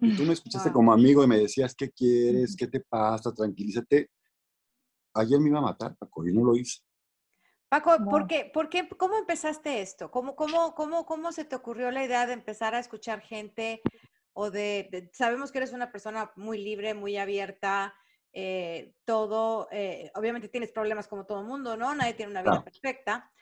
[0.00, 0.74] Y tú me escuchaste Wow.
[0.74, 2.56] como amigo y me decías, ¿qué quieres?
[2.56, 3.32] ¿Qué te pasa?
[3.34, 4.10] Tranquilízate.
[5.14, 6.80] Ayer me iba a matar, Paco, y no lo hice.
[7.74, 8.08] Paco, Wow.
[8.08, 10.08] ¿por qué, por qué, ¿cómo empezaste esto?
[10.08, 13.82] ¿Cómo, cómo, cómo, ¿Cómo se te ocurrió la idea de empezar a escuchar gente
[14.32, 17.92] o de, sabemos que eres una persona muy libre, muy abierta,
[18.32, 21.92] eh, todo, eh, obviamente tienes problemas como todo el mundo, ¿no?
[21.96, 23.32] Nadie tiene una vida perfecta,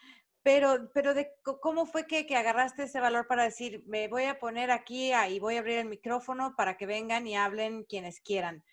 [0.43, 4.39] pero, pero de cómo fue que, que, agarraste ese valor para decir, me voy a
[4.39, 8.65] poner aquí y voy a abrir el micrófono para que vengan y hablen quienes quieran.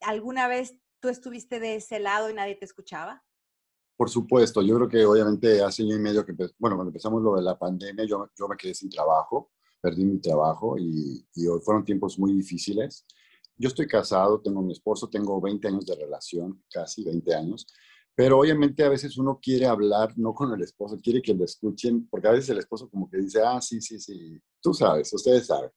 [0.00, 3.22] ¿Alguna vez tú estuviste de ese lado y nadie te escuchaba?
[3.96, 7.36] Por supuesto, yo creo que obviamente hace año y medio que, bueno, cuando empezamos lo
[7.36, 11.84] de la pandemia, yo, yo me quedé sin trabajo, perdí mi trabajo y, y fueron
[11.84, 13.06] tiempos muy difíciles.
[13.56, 17.66] Yo estoy casado, tengo mi esposo, tengo 20 años de relación, casi 20 años,
[18.16, 22.06] pero obviamente a veces uno quiere hablar no con el esposo, quiere que lo escuchen,
[22.08, 25.46] porque a veces el esposo como que dice, ah, sí, sí, sí, tú sabes, ustedes
[25.46, 25.70] saben.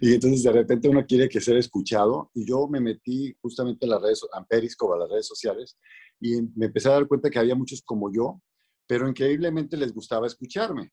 [0.00, 3.90] Y entonces de repente uno quiere que sea escuchado y yo me metí justamente en
[3.90, 5.78] las redes, en Periscope, a las redes sociales,
[6.20, 8.40] y me empecé a dar cuenta que había muchos como yo,
[8.86, 10.92] pero increíblemente les gustaba escucharme.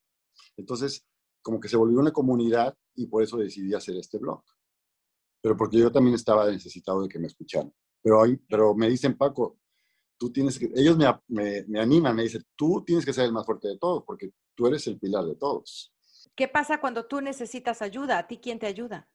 [0.57, 1.05] Entonces,
[1.41, 4.43] como que se volvió una comunidad y por eso decidí hacer este blog.
[5.41, 7.73] Pero porque yo también estaba necesitado de que me escucharan.
[8.01, 9.59] Pero, hoy, pero me dicen, Paco,
[10.17, 13.33] tú tienes que, ellos me, me, me animan, me dicen, tú tienes que ser el
[13.33, 15.93] más fuerte de todos, porque tú eres el pilar de todos.
[16.35, 18.19] ¿Qué pasa cuando tú necesitas ayuda?
[18.19, 19.09] ¿A ti quién te ayuda?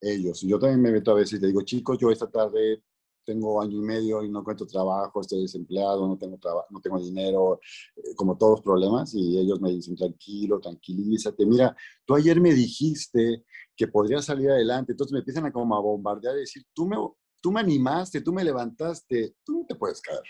[0.00, 0.42] Ellos.
[0.42, 2.82] Yo también me meto a veces y te digo, chicos, yo esta tarde
[3.26, 6.38] tengo año y medio y no encuentro trabajo, estoy desempleado, no tengo,
[6.70, 7.60] no tengo dinero,
[7.96, 13.44] eh, como todos problemas, y ellos me dicen, tranquilo, tranquilízate, mira, tú ayer me dijiste
[13.76, 16.96] que podría salir adelante, entonces me empiezan a como a bombardear y decir, tú me,
[17.42, 20.22] tú me animaste, tú me levantaste, tú no te puedes caer.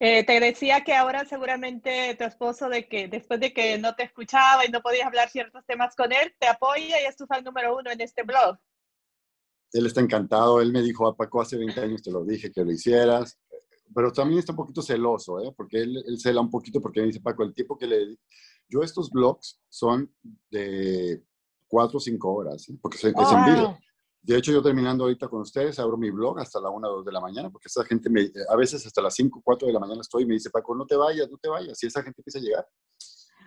[0.00, 4.02] Eh, te decía que ahora seguramente tu esposo de que después de que no te
[4.02, 7.44] escuchaba y no podías hablar ciertos temas con él, te apoya y es tu fan
[7.44, 8.58] número uno en este blog
[9.74, 10.60] él está encantado.
[10.60, 13.38] Él me dijo, a ah, Paco, hace 20 años te lo dije que lo hicieras.
[13.94, 15.52] Pero también está un poquito celoso, ¿eh?
[15.54, 18.16] porque él, él cela un poquito porque me dice, Paco, el tiempo que le...
[18.68, 20.12] Yo estos blogs son
[20.50, 21.22] de
[21.66, 22.78] cuatro o cinco horas, ¿eh?
[22.80, 23.78] porque es, en vivo.
[24.22, 27.04] De hecho, yo terminando ahorita con ustedes, abro mi blog hasta la 1 o 2
[27.04, 29.74] de la mañana, porque esa gente, me, a veces hasta las 5 o 4 de
[29.74, 31.82] la mañana estoy y me dice, Paco, no te vayas, no te vayas.
[31.82, 32.66] Y esa gente empieza a llegar.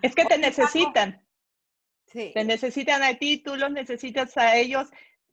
[0.02, 1.26] Es que te necesitan.
[2.06, 2.30] Sí.
[2.32, 4.88] Te necesitan a ti, tú los necesitas a ellos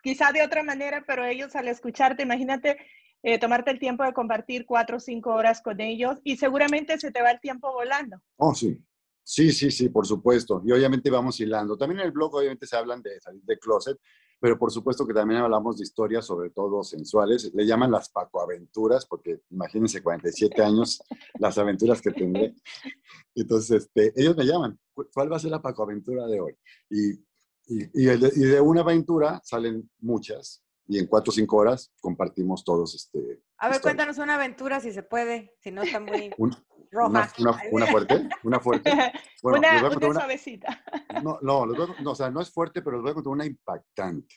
[0.05, 2.77] quizá de otra manera, pero ellos al escucharte, imagínate
[3.23, 7.09] eh, tomarte el tiempo de compartir cuatro o cinco horas con ellos y seguramente se
[7.09, 8.21] te va el tiempo volando.
[8.37, 8.77] Oh, sí.
[9.23, 10.61] Sí, sí, sí, por supuesto.
[10.63, 11.75] Y obviamente vamos hilando.
[11.75, 13.97] También en el blog obviamente se hablan de salir de closet,
[14.39, 17.51] pero por supuesto que también hablamos de historias, sobre todo sensuales.
[17.55, 21.01] Le llaman las Paco-aventuras, porque imagínense 47 años,
[21.39, 22.53] las aventuras que tendré.
[23.33, 24.77] Entonces, este, ellos me llaman,
[25.11, 26.55] ¿cuál va a ser la Paco-aventura de hoy?
[26.91, 27.24] Y
[27.67, 33.41] y, de, una aventura salen muchas y en cuatro o cinco horas compartimos todos este.
[33.58, 36.30] A ver, cuéntanos una aventura si se puede, si no está muy
[36.91, 37.32] roja.
[37.71, 38.91] Una, fuerte, una fuerte.
[39.43, 40.84] una, suavecita.
[41.23, 44.36] No, no, no, o sea, no es fuerte, pero les voy a contar una impactante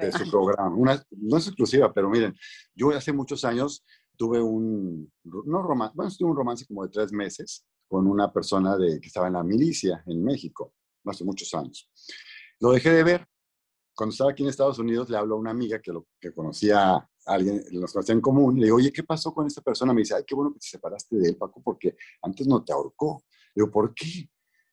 [0.00, 0.74] de su programa.
[0.74, 2.34] Una, no es exclusiva, pero miren,
[2.74, 3.84] yo hace muchos años
[4.16, 8.76] tuve un, no romance, bueno, tuve un romance como de tres meses con una persona
[8.76, 10.72] de, que estaba en la milicia en México,
[11.04, 11.90] hace muchos años.
[12.64, 13.28] Lo dejé de ver.
[13.94, 16.94] Cuando estaba aquí en Estados Unidos, le hablo a una amiga que, lo, que conocía
[16.94, 19.92] a alguien, nos conocía en común, le digo, oye, ¿qué pasó con esta persona?
[19.92, 22.72] Me dice, ay, qué bueno que te separaste de él, Paco, porque antes no te
[22.72, 23.22] ahorcó.
[23.54, 24.30] Le digo, ¿por qué?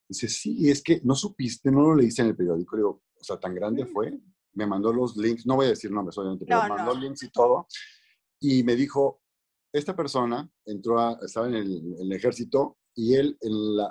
[0.07, 2.77] Dice, sí, es que no supiste, no lo leíste en el periódico.
[2.77, 4.17] Le digo, o sea, tan grande fue.
[4.53, 7.29] Me mandó los links, no voy a decir nombres, obviamente, pero me mandó links y
[7.29, 7.67] todo.
[8.39, 9.21] Y me dijo,
[9.73, 13.37] esta persona entró a, estaba en el, en el ejército y él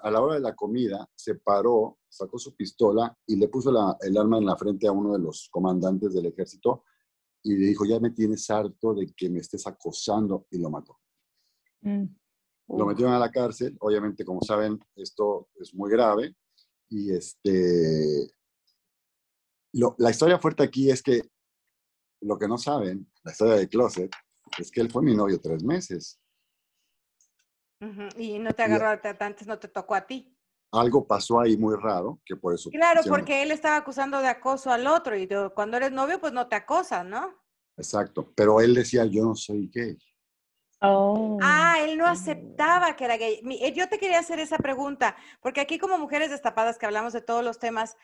[0.02, 4.16] a la hora de la comida se paró, sacó su pistola y le puso el
[4.18, 6.84] arma en la frente a uno de los comandantes del ejército
[7.42, 10.98] y le dijo, ya me tienes harto de que me estés acosando y lo mató.
[11.80, 12.04] Mm.
[12.68, 16.36] Lo metieron a la cárcel, obviamente como saben esto es muy grave
[16.88, 18.30] y este,
[19.72, 21.22] la historia fuerte aquí es que
[22.22, 24.10] lo que no saben, la historia de Closet,
[24.58, 26.19] es que él fue mi novio tres meses
[28.16, 30.36] y no te agarró, antes no te tocó a ti.
[30.72, 32.70] Algo pasó ahí muy raro, que por eso...
[32.70, 36.46] Claro, porque él estaba acusando de acoso al otro y cuando eres novio, pues no
[36.46, 37.34] te acosan, ¿no?
[37.76, 39.98] Exacto, pero él decía, yo no soy gay.
[40.82, 41.38] Oh.
[41.42, 43.40] Ah, él no aceptaba que era gay.
[43.60, 47.20] Eh, yo te quería hacer esa pregunta, porque aquí como mujeres destapadas que hablamos de
[47.20, 47.96] todos los temas,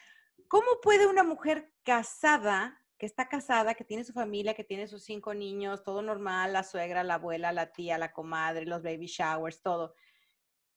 [0.48, 5.04] ¿cómo puede una mujer casada que está casada, que tiene su familia, que tiene sus
[5.04, 9.60] cinco niños, todo normal, la suegra, la abuela, la tía, la comadre, los baby showers,
[9.60, 9.94] todo.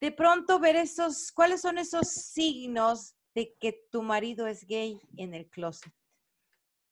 [0.02, 5.34] De pronto ver esos, ¿cuáles son esos signos de que tu marido es gay en
[5.34, 5.94] el closet?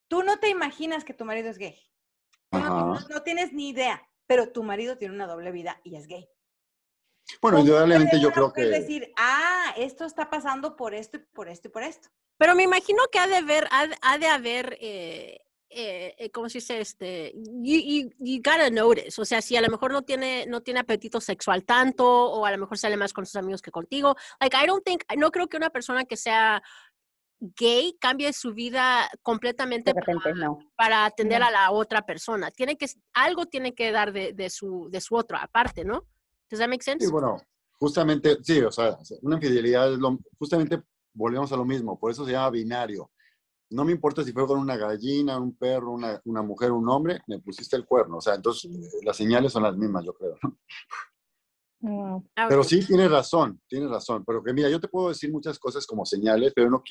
[0.08, 1.78] Tú no te imaginas que tu marido es gay.
[2.52, 6.30] No, no, tienes ni idea, pero tu marido tiene una doble vida y es gay.
[7.42, 8.64] Bueno, indudablemente yo creo que...
[8.64, 12.10] Es decir, ah, esto está pasando por esto y por esto y por esto.
[12.38, 16.50] Pero me imagino que ha de haber, ha, ha de haber, eh, eh, eh, ¿cómo
[16.50, 16.80] se dice?
[16.80, 19.20] Este, you, you, you, gotta notice.
[19.20, 22.52] O sea, si a lo mejor no tiene, no tiene apetito sexual tanto, o a
[22.52, 24.16] lo mejor sale más con sus amigos que contigo.
[24.40, 26.62] Like, I don't think, no creo que una persona que sea
[27.40, 30.60] gay cambie su vida completamente repente, para, no.
[30.76, 31.48] para, atender no.
[31.48, 32.52] a la otra persona.
[32.52, 36.06] Tiene que, algo tiene que dar de, de, su, de su otro aparte, ¿no?
[36.50, 37.06] Does that make sense?
[37.06, 37.42] Sí, bueno,
[37.80, 40.82] justamente, sí, o sea, una infidelidad es lo, justamente
[41.14, 43.12] volvemos a lo mismo, por eso se llama binario.
[43.70, 47.20] No me importa si fue con una gallina, un perro, una, una mujer, un hombre,
[47.28, 48.18] me pusiste el cuerno.
[48.18, 48.72] O sea, entonces
[49.04, 50.38] las señales son las mismas, yo creo.
[50.42, 50.58] ¿no?
[51.80, 52.28] Wow.
[52.36, 54.24] Pero sí, tienes razón, tienes razón.
[54.26, 56.84] Pero que mira, yo te puedo decir muchas cosas como señales, pero no,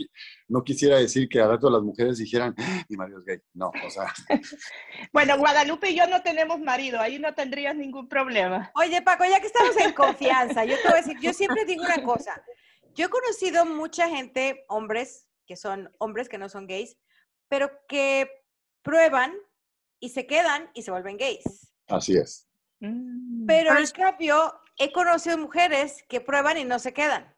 [0.49, 3.39] no quisiera decir que a rato las mujeres dijeran, ¡Ah, mi marido es gay.
[3.55, 4.13] No, o sea.
[5.13, 8.71] bueno, Guadalupe y yo no tenemos marido, ahí no tendrías ningún problema.
[8.77, 11.83] Oye, Paco, ya que estamos en confianza, yo te voy a decir, yo siempre digo
[11.83, 12.41] una cosa.
[12.95, 16.97] Yo he conocido mucha gente, hombres, que son hombres que no son gays,
[17.49, 18.31] pero que
[18.83, 19.35] prueban
[20.01, 21.73] y se quedan y se vuelven gays.
[21.89, 22.49] Así es.
[22.81, 23.47] Mm.
[23.47, 27.35] Pero en cambio, he conocido mujeres que prueban y no se quedan.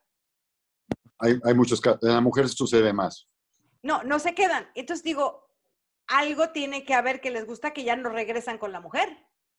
[1.18, 3.28] Hay, hay muchos casos, en las mujeres sucede más.
[3.82, 4.68] No, no se quedan.
[4.74, 5.48] Entonces digo,
[6.06, 9.08] algo tiene que haber que les gusta que ya no regresan con la mujer.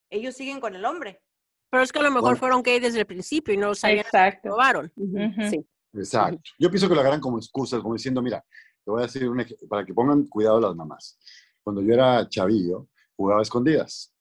[0.09, 1.21] Ellos siguen con el hombre.
[1.69, 2.37] Pero es que a lo mejor bueno.
[2.37, 3.99] fueron gay desde el principio y no lo sabían.
[3.99, 4.49] Exacto.
[4.49, 4.91] Probaron.
[4.95, 5.49] Uh -huh.
[5.49, 5.65] Sí.
[5.93, 6.41] Exacto.
[6.57, 8.43] Yo pienso que lo agarran como excusas, como diciendo, mira,
[8.83, 11.19] te voy a decir un para que pongan cuidado las mamás.
[11.63, 14.13] Cuando yo era chavillo, jugaba a escondidas.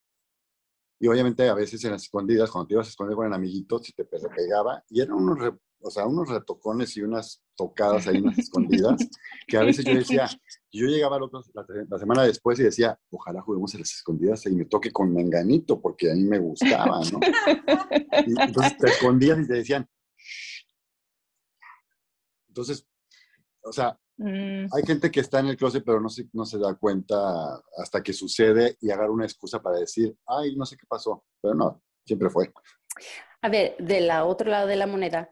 [1.00, 3.78] Y obviamente a veces en las escondidas, cuando te ibas a esconder con el amiguito,
[3.78, 8.38] si te pegaba, y eran unos, o sea, unos retocones y unas tocadas ahí, unas
[8.38, 8.96] escondidas,
[9.46, 10.28] que a veces yo decía,
[10.72, 14.64] yo llegaba otro, la, semana después y decía, ojalá juguemos a las escondidas y me
[14.64, 17.20] toque con menganito, porque a mí me gustaba, ¿no?
[18.26, 20.66] Y entonces te escondían y te decían, Shh.
[22.48, 22.86] entonces,
[23.62, 24.66] o sea, Mm.
[24.74, 27.16] Hay gente que está en el closet pero no se, no se da cuenta
[27.76, 31.54] hasta que sucede y agarra una excusa para decir, ay, no sé qué pasó, pero
[31.54, 32.52] no, siempre fue.
[33.42, 35.30] A ver, del otro lado de la moneda,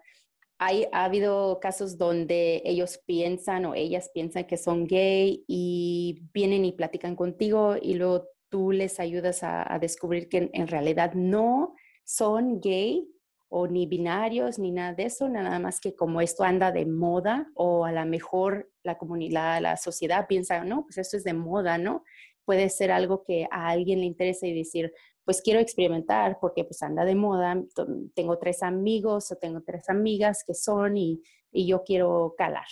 [0.58, 6.64] hay, ha habido casos donde ellos piensan o ellas piensan que son gay y vienen
[6.64, 11.12] y platican contigo y luego tú les ayudas a, a descubrir que en, en realidad
[11.14, 13.06] no son gay
[13.48, 17.50] o ni binarios ni nada de eso, nada más que como esto anda de moda
[17.54, 21.78] o a lo mejor la comunidad, la sociedad piensa, no, pues esto es de moda,
[21.78, 22.04] ¿no?
[22.44, 24.92] Puede ser algo que a alguien le interese y decir,
[25.24, 27.60] pues quiero experimentar porque pues anda de moda,
[28.14, 32.66] tengo tres amigos o tengo tres amigas que son y, y yo quiero calar.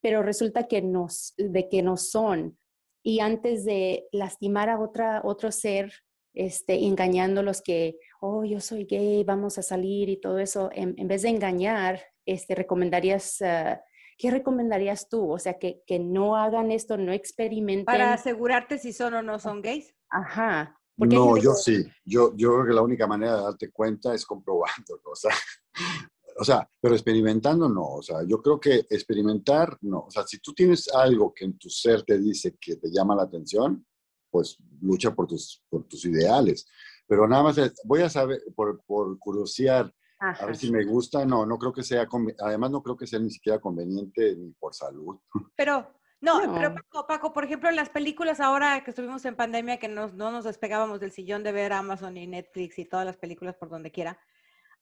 [0.00, 2.58] Pero resulta que no, de que no son.
[3.02, 5.92] Y antes de lastimar a otra, otro ser,
[6.34, 11.08] este, engañándolos que, oh, yo soy gay, vamos a salir y todo eso, en, en
[11.08, 13.76] vez de engañar, este, recomendarías, uh,
[14.16, 15.32] ¿qué recomendarías tú?
[15.32, 17.84] O sea, que, que no hagan esto, no experimenten.
[17.84, 19.92] Para asegurarte si son o no son gays.
[20.08, 20.78] Ajá.
[20.96, 21.56] No, yo que...
[21.56, 21.84] sí.
[22.04, 25.02] Yo, yo creo que la única manera de darte cuenta es comprobándolo.
[25.10, 25.34] O sea,
[26.38, 27.94] o sea, pero experimentando no.
[27.94, 30.04] O sea, yo creo que experimentar no.
[30.06, 33.16] O sea, si tú tienes algo que en tu ser te dice que te llama
[33.16, 33.84] la atención,
[34.30, 36.68] pues lucha por tus, por tus ideales.
[37.12, 40.44] Pero nada más voy a saber, por, por curiosear, Ajá.
[40.44, 41.26] a ver si me gusta.
[41.26, 44.72] No, no creo que sea, además no creo que sea ni siquiera conveniente ni por
[44.72, 45.18] salud.
[45.54, 46.54] Pero, no, no.
[46.54, 50.14] pero Paco, Paco, por ejemplo, en las películas ahora que estuvimos en pandemia, que nos,
[50.14, 53.68] no nos despegábamos del sillón de ver Amazon y Netflix y todas las películas por
[53.68, 54.18] donde quiera,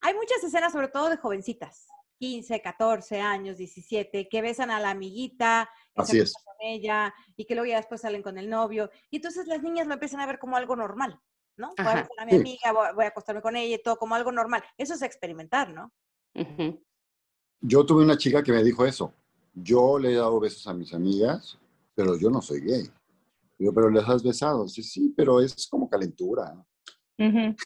[0.01, 1.89] hay muchas escenas, sobre todo de jovencitas.
[2.21, 6.35] 15, 14 años, 17, que besan a la amiguita, que Así se es.
[6.35, 8.89] con ella y que luego ya después salen con el novio.
[9.11, 11.19] Y entonces las niñas lo empiezan a ver como algo normal,
[11.61, 11.75] ¿no?
[11.77, 14.15] Voy a besar a mi amiga, voy, voy, a acostarme con ella y todo como
[14.15, 14.63] algo normal.
[14.77, 15.93] Eso es experimentar, ¿no?
[16.35, 16.85] Uh -huh.
[17.61, 19.15] Yo tuve una chica que me dijo eso.
[19.55, 21.59] Yo le he dado besos a mis amigas,
[21.95, 22.91] pero yo no soy gay.
[23.59, 24.67] Yo, pero les has besado.
[24.67, 26.55] Sí, sí, pero es como calentura.
[27.19, 27.57] Uh -huh.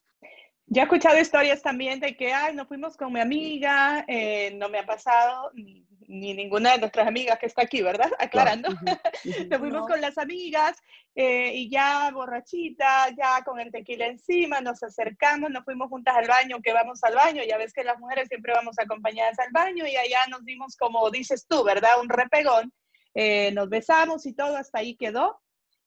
[0.66, 4.68] Yo he escuchado historias también de que, ay, nos fuimos con mi amiga, eh, no
[4.68, 8.10] me ha pasado, ni, ni, ninguna de nuestras amigas que está aquí, ¿verdad?
[8.18, 8.70] Aclarando.
[8.76, 9.00] Claro.
[9.50, 9.86] Nos fuimos no.
[9.86, 10.76] con las amigas
[11.14, 16.26] eh, y ya borrachita, ya con el tequila encima, nos acercamos, nos fuimos juntas al
[16.26, 19.86] baño, que vamos al baño, ya ves que las mujeres siempre vamos acompañadas al baño
[19.86, 22.00] y allá nos dimos, como dices tú, ¿verdad?
[22.00, 22.72] Un repegón,
[23.14, 25.40] eh, nos besamos y todo, hasta ahí quedó.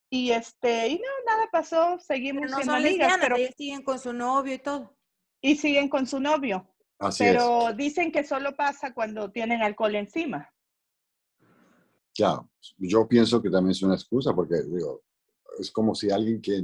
[0.09, 3.55] Y este, y no, nada pasó, seguimos pero no siendo son amigas, lesbianas, pero ellas
[3.57, 4.95] siguen con su novio y todo.
[5.41, 6.70] Y siguen con su novio.
[6.99, 7.77] Así pero es.
[7.77, 10.49] dicen que solo pasa cuando tienen alcohol encima.
[12.15, 12.41] Ya,
[12.77, 15.03] yo pienso que también es una excusa, porque digo,
[15.59, 16.63] es como si alguien que,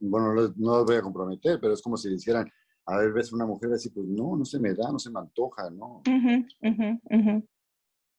[0.00, 2.50] bueno, no, no los voy a comprometer, pero es como si dijeran,
[2.86, 5.20] a ver, ves una mujer así, pues no, no se me da, no se me
[5.20, 6.02] antoja, ¿no?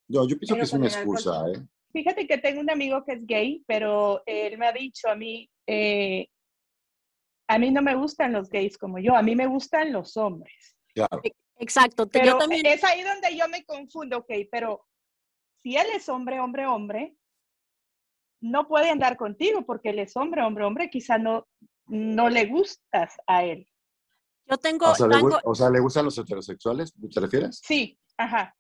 [0.07, 1.65] Yo, yo pienso que es una excusa, ¿eh?
[1.93, 5.49] Fíjate que tengo un amigo que es gay, pero él me ha dicho a mí,
[5.67, 6.27] eh,
[7.47, 10.77] a mí no me gustan los gays como yo, a mí me gustan los hombres.
[10.94, 11.22] Claro.
[11.24, 12.08] E, exacto.
[12.08, 12.66] Pero yo también...
[12.66, 14.86] es ahí donde yo me confundo, ok, pero
[15.62, 17.16] si él es hombre, hombre, hombre,
[18.42, 21.48] no puede andar contigo porque él es hombre, hombre, hombre, quizá no,
[21.88, 23.68] no le gustas a él.
[24.48, 24.89] Yo tengo...
[24.89, 25.30] O sea, tengo...
[25.30, 26.94] Le, o sea, ¿le gustan los heterosexuales?
[27.14, 27.62] ¿Te refieres?
[27.64, 28.56] Sí, ajá.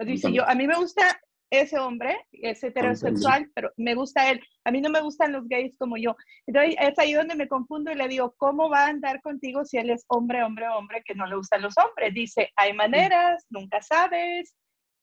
[0.00, 1.20] Dice yo, a mí me gusta
[1.60, 4.40] ese hombre, es heterosexual, pero me gusta él.
[4.64, 6.16] A mí no me gustan los gays como yo.
[6.46, 9.78] Entonces es ahí donde me confundo y le digo, ¿cómo va a andar contigo si
[9.78, 12.14] él es hombre, hombre, hombre, que no le gustan los hombres?
[12.14, 14.54] Dice, hay maneras, nunca sabes,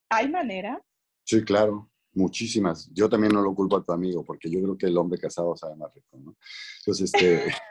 [0.10, 0.80] hay maneras.
[1.24, 2.90] Sí, claro, muchísimas.
[2.94, 5.56] Yo también no lo culpo a tu amigo, porque yo creo que el hombre casado
[5.56, 6.36] sabe más rico, ¿no?
[6.80, 7.46] Entonces, este...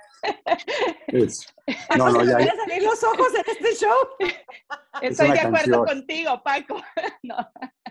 [1.09, 1.47] es,
[1.97, 2.55] no, no, ya, ya.
[2.57, 3.97] salir los ojos en este show?
[5.03, 6.81] Estoy de acuerdo contigo, Paco.
[7.23, 7.37] no.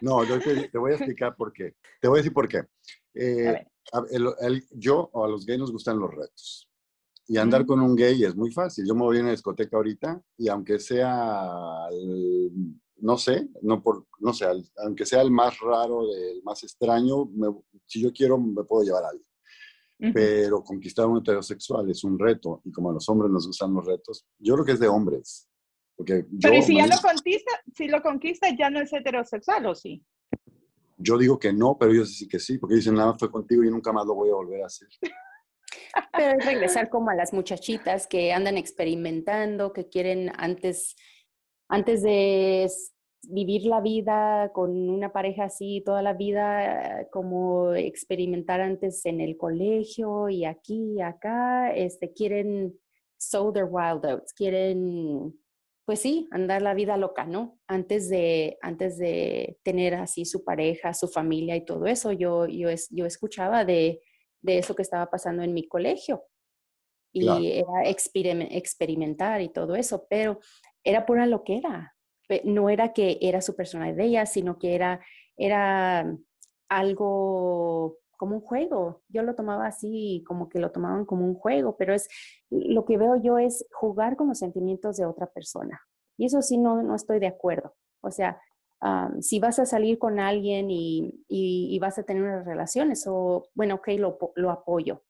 [0.01, 1.75] No, yo te, te, voy a explicar por qué.
[1.99, 2.63] Te voy a decir por qué.
[3.13, 3.65] Eh,
[4.11, 6.69] el, el, yo o a los gays nos gustan los retos.
[7.27, 7.67] Y andar mm.
[7.67, 8.85] con un gay es muy fácil.
[8.87, 12.51] Yo me voy a una discoteca ahorita y aunque sea, el,
[12.97, 14.45] no sé, no, por, no sé,
[14.77, 17.47] aunque sea el más raro, el más extraño, me,
[17.85, 19.28] si yo quiero me puedo llevar a alguien.
[19.99, 20.13] Uh -huh.
[20.13, 22.61] Pero conquistar a un heterosexual es un reto.
[22.63, 25.49] Y como a los hombres nos gustan los retos, yo creo que es de hombres.
[25.95, 29.65] Porque Pero yo, ¿y si ya lo conquista, si lo conquista ya no es heterosexual
[29.65, 30.01] o sí?
[30.97, 33.69] Yo digo que no, pero ellos sí que sí, porque dicen nada fue contigo y
[33.69, 34.87] nunca más lo voy a volver a hacer.
[36.13, 40.95] Pero es regresar como a las muchachitas que andan experimentando, que quieren antes,
[41.67, 42.69] antes de
[43.29, 49.37] vivir la vida con una pareja así toda la vida, como experimentar antes en el
[49.37, 52.79] colegio y aquí y acá, este, quieren
[53.17, 55.33] sow their wild oats, quieren
[55.85, 57.59] pues sí, andar la vida loca, ¿no?
[57.67, 62.69] Antes de, antes de tener así su pareja, su familia y todo eso, yo, yo,
[62.91, 63.99] yo escuchaba de,
[64.41, 66.25] de eso que estaba pasando en mi colegio.
[67.11, 67.41] Y claro.
[67.43, 70.39] era experiment, experimentar y todo eso, pero
[70.83, 71.95] era pura loquera.
[72.43, 75.01] No era que era su personalidad de ella, sino que era,
[75.37, 76.15] era
[76.69, 79.01] algo como un juego.
[79.07, 82.07] Yo lo tomaba así, como que lo tomaban como un juego, pero es
[82.49, 85.81] lo que veo yo es jugar con los sentimientos de otra persona.
[86.17, 87.75] Y eso sí, no, no estoy de acuerdo.
[88.01, 88.41] O sea,
[88.81, 93.05] um, si vas a salir con alguien y, y, y, vas a tener unas relaciones,
[93.07, 95.03] o bueno, ok, lo, lo apoyo,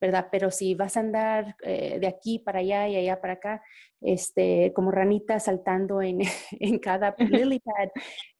[0.00, 0.28] ¿verdad?
[0.30, 3.62] Pero si vas a andar eh, de aquí para allá y allá para acá,
[4.00, 6.20] este, como ranita saltando en,
[6.52, 7.90] en cada lily pad,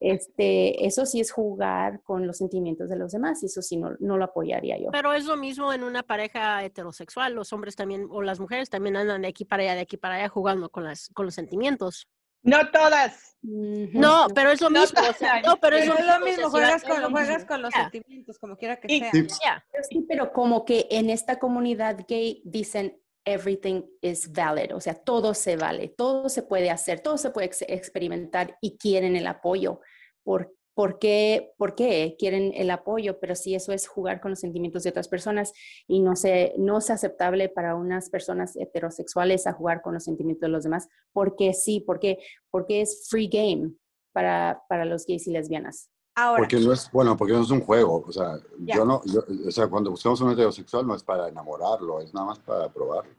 [0.01, 3.91] este, eso sí es jugar con los sentimientos de los demás y eso sí no,
[4.01, 4.91] no lo apoyaría yo.
[4.91, 8.97] Pero es lo mismo en una pareja heterosexual, los hombres también o las mujeres también
[8.97, 12.09] andan de aquí para allá, de aquí para allá jugando con, las, con los sentimientos.
[12.43, 13.37] No todas.
[13.43, 15.01] No, pero es lo mismo.
[15.01, 16.51] No, o sea, no pero es lo, es lo mismo.
[16.51, 17.91] Juegas con, lo juegas con los yeah.
[17.91, 19.11] sentimientos, como quiera que sea.
[19.11, 19.27] Sí.
[19.43, 19.65] Yeah.
[19.89, 25.35] sí, pero como que en esta comunidad gay dicen everything is valid, o sea, todo
[25.35, 29.81] se vale, todo se puede hacer, todo se puede ex experimentar y quieren el apoyo.
[30.23, 33.21] ¿Por, por, qué, ¿Por qué quieren el apoyo?
[33.21, 35.53] Pero si eso es jugar con los sentimientos de otras personas
[35.87, 40.41] y no, se, no es aceptable para unas personas heterosexuales a jugar con los sentimientos
[40.41, 42.17] de los demás, porque sí, porque,
[42.51, 43.73] porque es free game
[44.13, 45.91] para, para los gays y lesbianas.
[46.15, 46.39] Ahora.
[46.39, 48.77] Porque no es, bueno, porque no es un juego, o sea, yeah.
[48.77, 52.29] yo no, yo, o sea, cuando buscamos un heterosexual no es para enamorarlo, es nada
[52.29, 53.13] más para probarlo.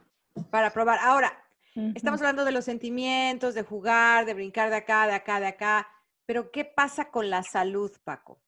[0.49, 0.97] Para probar.
[1.03, 1.31] Ahora,
[1.75, 1.93] uh -huh.
[1.95, 5.87] estamos hablando de los sentimientos, de jugar, de brincar de acá, de acá, de acá,
[6.31, 8.41] pero ¿qué pasa con la salud, Paco?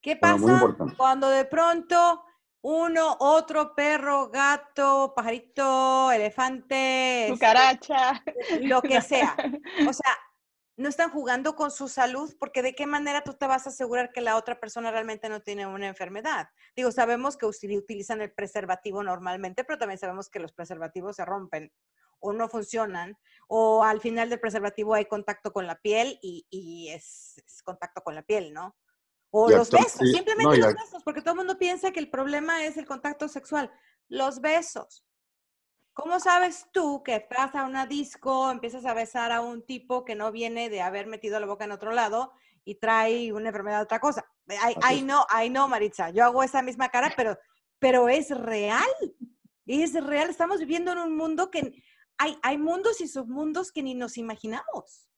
[0.00, 2.24] ¿Qué pasa bueno, cuando de pronto
[2.62, 8.24] uno, otro, perro, gato, pajarito, elefante, cucaracha,
[8.62, 9.36] lo que sea?
[9.86, 10.16] O sea,
[10.78, 14.10] no están jugando con su salud, porque de qué manera tú te vas a asegurar
[14.10, 16.48] que la otra persona realmente no tiene una enfermedad.
[16.74, 21.70] Digo, sabemos que utilizan el preservativo normalmente, pero también sabemos que los preservativos se rompen
[22.20, 23.16] o no funcionan,
[23.48, 28.02] o al final del preservativo hay contacto con la piel y, y es, es, contacto
[28.02, 28.76] con la piel, ¿no?
[29.30, 30.12] O y los besos, sí.
[30.12, 33.28] simplemente no, los besos, porque todo el mundo piensa que el problema es el contacto
[33.28, 33.70] sexual.
[34.08, 35.04] Los besos.
[35.92, 40.14] ¿Cómo sabes tú que vas a una disco, empiezas a besar a un tipo que
[40.14, 42.32] no viene de haber metido la boca en otro lado
[42.64, 44.24] y trae una enfermedad de otra cosa?
[44.82, 47.36] Ay, no, ay, no, Maritza, yo hago esa misma cara, pero,
[47.78, 48.88] pero es real.
[49.66, 50.30] Es real.
[50.30, 51.82] Estamos viviendo en un mundo que
[52.18, 55.08] hay, hay mundos y submundos que ni nos imaginamos.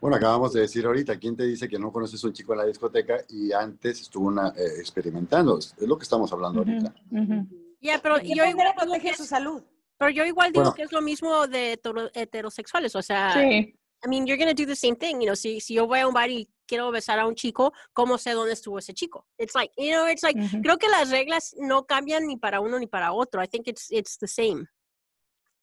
[0.00, 2.58] Bueno, acabamos de decir ahorita, ¿quién te dice que no conoces a un chico en
[2.58, 5.58] la discoteca y antes estuvo una, eh, experimentando?
[5.58, 6.94] Es lo que estamos hablando uh -huh, ahorita.
[7.10, 7.76] Uh -huh.
[7.80, 9.62] Ya, pero yo igual proteger su salud.
[9.98, 10.74] Pero yo igual digo Bueno.
[10.76, 13.74] que es lo mismo de hetero- heterosexuales, o sea, Sí.
[14.04, 15.98] I mean, you're going to do the same thing, you know, si, si yo voy
[15.98, 19.26] a un bar y quiero besar a un chico, ¿cómo sé dónde estuvo ese chico?
[19.36, 20.62] It's like, you know, it's like, Ujú.
[20.62, 23.42] creo que las reglas no cambian ni para uno ni para otro.
[23.42, 24.66] I think it's, it's the same.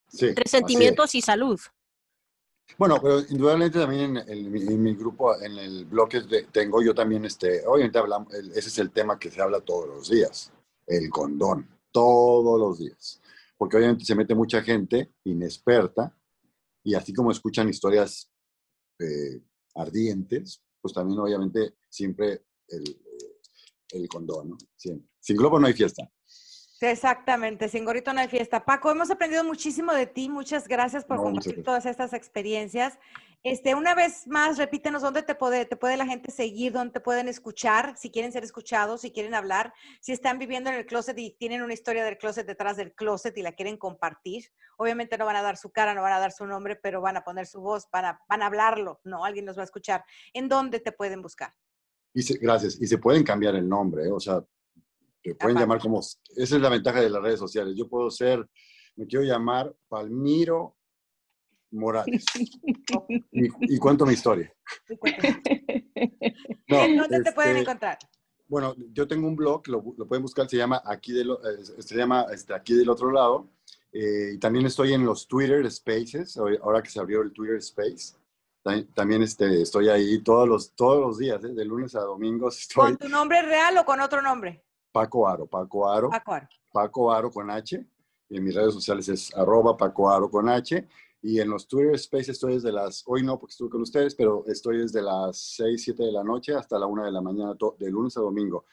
[0.08, 1.58] Sí, Entre sentimientos y salud.
[2.78, 6.20] Bueno, pero indudablemente también en, mi, en mi grupo, en el blog que
[6.52, 9.86] tengo, yo también, este, obviamente hablamos, el- ese es el tema que se habla todos
[9.88, 10.52] los días,
[10.86, 13.20] el condón, todos los días.
[13.56, 16.14] Porque obviamente se mete mucha gente inexperta
[16.84, 18.30] y así como escuchan historias
[18.98, 19.40] eh,
[19.74, 23.00] ardientes, pues también obviamente siempre el,
[23.90, 24.58] el condón, ¿no?
[24.76, 25.08] Siempre.
[25.20, 26.10] Sin globo no hay fiesta.
[26.80, 28.64] Exactamente, sin gorrito no hay fiesta.
[28.64, 32.98] Paco, hemos aprendido muchísimo de ti, muchas gracias por No, compartir todas estas experiencias.
[33.42, 37.00] Este, una vez más, repítenos dónde te puede, te puede la gente seguir, dónde te
[37.00, 41.16] pueden escuchar, si quieren ser escuchados, si quieren hablar, si están viviendo en el closet
[41.18, 44.50] y tienen una historia del closet detrás del closet y la quieren compartir.
[44.78, 47.16] Obviamente no van a dar su cara, no van a dar su nombre, pero van
[47.16, 49.24] a poner su voz, van a, van a hablarlo, ¿no?
[49.24, 50.04] Alguien los va a escuchar.
[50.32, 51.54] ¿En dónde te pueden buscar?
[52.12, 52.80] Y se- gracias.
[52.80, 54.10] Y se pueden cambiar el nombre, ¿eh?
[54.10, 54.42] o sea,
[55.30, 55.60] te pueden Aparte.
[55.60, 56.00] llamar como...
[56.00, 57.74] Esa es la ventaja de las redes sociales.
[57.76, 58.46] Yo puedo ser,
[58.96, 60.76] me quiero llamar Palmiro
[61.70, 62.24] Morales.
[63.32, 64.52] y, y cuento mi historia.
[66.68, 67.98] No, ¿En dónde te pueden este, encontrar?
[68.48, 71.96] Bueno, yo tengo un blog, lo, lo pueden buscar, se llama aquí del, eh, se
[71.96, 73.48] llama este, aquí del otro lado.
[73.92, 78.16] eh, y también estoy en los Twitter Spaces, ahora que se abrió el Twitter Space.
[78.64, 81.54] También, también, este, estoy ahí todos los, todos los días, ¿eh?
[81.54, 82.84] de lunes a domingos estoy.
[82.86, 84.64] ¿Con tu nombre real o con otro nombre?
[84.96, 86.48] Paco Aro, Paco Aro, Paco Aro.
[86.72, 87.84] Paco Aro con H.
[88.28, 90.86] Y en mis redes sociales es arroba Paco Aro con H.
[91.22, 94.44] Y en los Twitter Spaces estoy desde las, hoy no porque estuve con ustedes, pero
[94.46, 97.76] estoy desde las 6, 7 de la noche hasta la 1 de la mañana, to-
[97.78, 98.64] de lunes a domingo.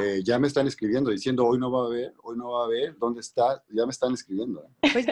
[0.00, 2.64] Eh, ya me están escribiendo diciendo, hoy no va a haber, hoy no va a
[2.66, 3.62] haber, ¿dónde está?
[3.70, 4.62] Ya me están escribiendo.
[4.62, 4.88] ¿eh?
[4.92, 5.06] Pues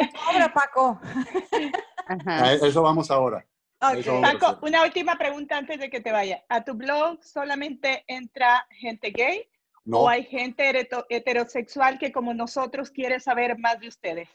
[0.54, 1.00] Paco.
[2.26, 3.44] A eso vamos ahora.
[3.80, 4.22] A eso Ok.
[4.22, 6.44] vamos a Paco, una última pregunta antes de que te vaya.
[6.48, 9.48] ¿A tu blog solamente entra gente gay
[9.88, 14.28] No, o hay gente heterosexual que como nosotros quiere saber más de ustedes?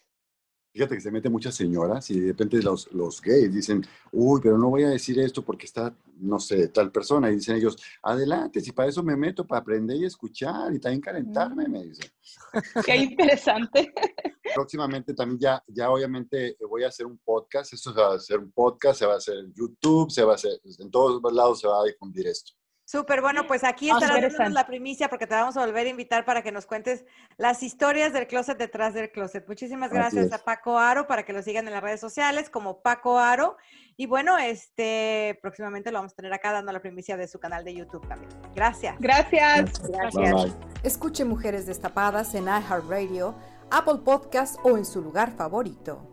[0.74, 4.58] fíjate que se meten muchas señoras y de repente los, los gays dicen, uy, pero
[4.58, 7.30] no voy a decir esto porque está, no sé, tal persona.
[7.30, 11.02] Y dicen ellos, adelante, si para eso me meto, para aprender y escuchar y también
[11.02, 12.12] calentarme, me dicen.
[12.86, 13.94] Qué interesante.
[14.56, 18.40] Próximamente también ya, ya obviamente voy a hacer un podcast, esto se va a hacer
[18.40, 21.60] un podcast, se va a hacer en YouTube, se va a hacer, en todos lados
[21.60, 22.54] se va a difundir esto.
[22.86, 25.90] Súper, bueno, pues aquí Ah, estarás dándonos la primicia porque te vamos a volver a
[25.90, 27.06] invitar para que nos cuentes
[27.38, 29.48] las historias del closet detrás del closet.
[29.48, 33.20] Muchísimas gracias a Paco Aro para que lo sigan en las redes sociales como Paco
[33.20, 33.58] Aro.
[33.96, 37.64] Y bueno, este próximamente lo vamos a tener acá dando la primicia de su canal
[37.64, 38.32] de YouTube también.
[38.54, 38.96] Gracias.
[39.00, 39.82] Gracias.
[39.84, 40.54] Bye, bye.
[40.84, 43.36] Escuche Mujeres Destapadas en iHeartRadio,
[43.72, 46.13] Apple Podcast o en su lugar favorito.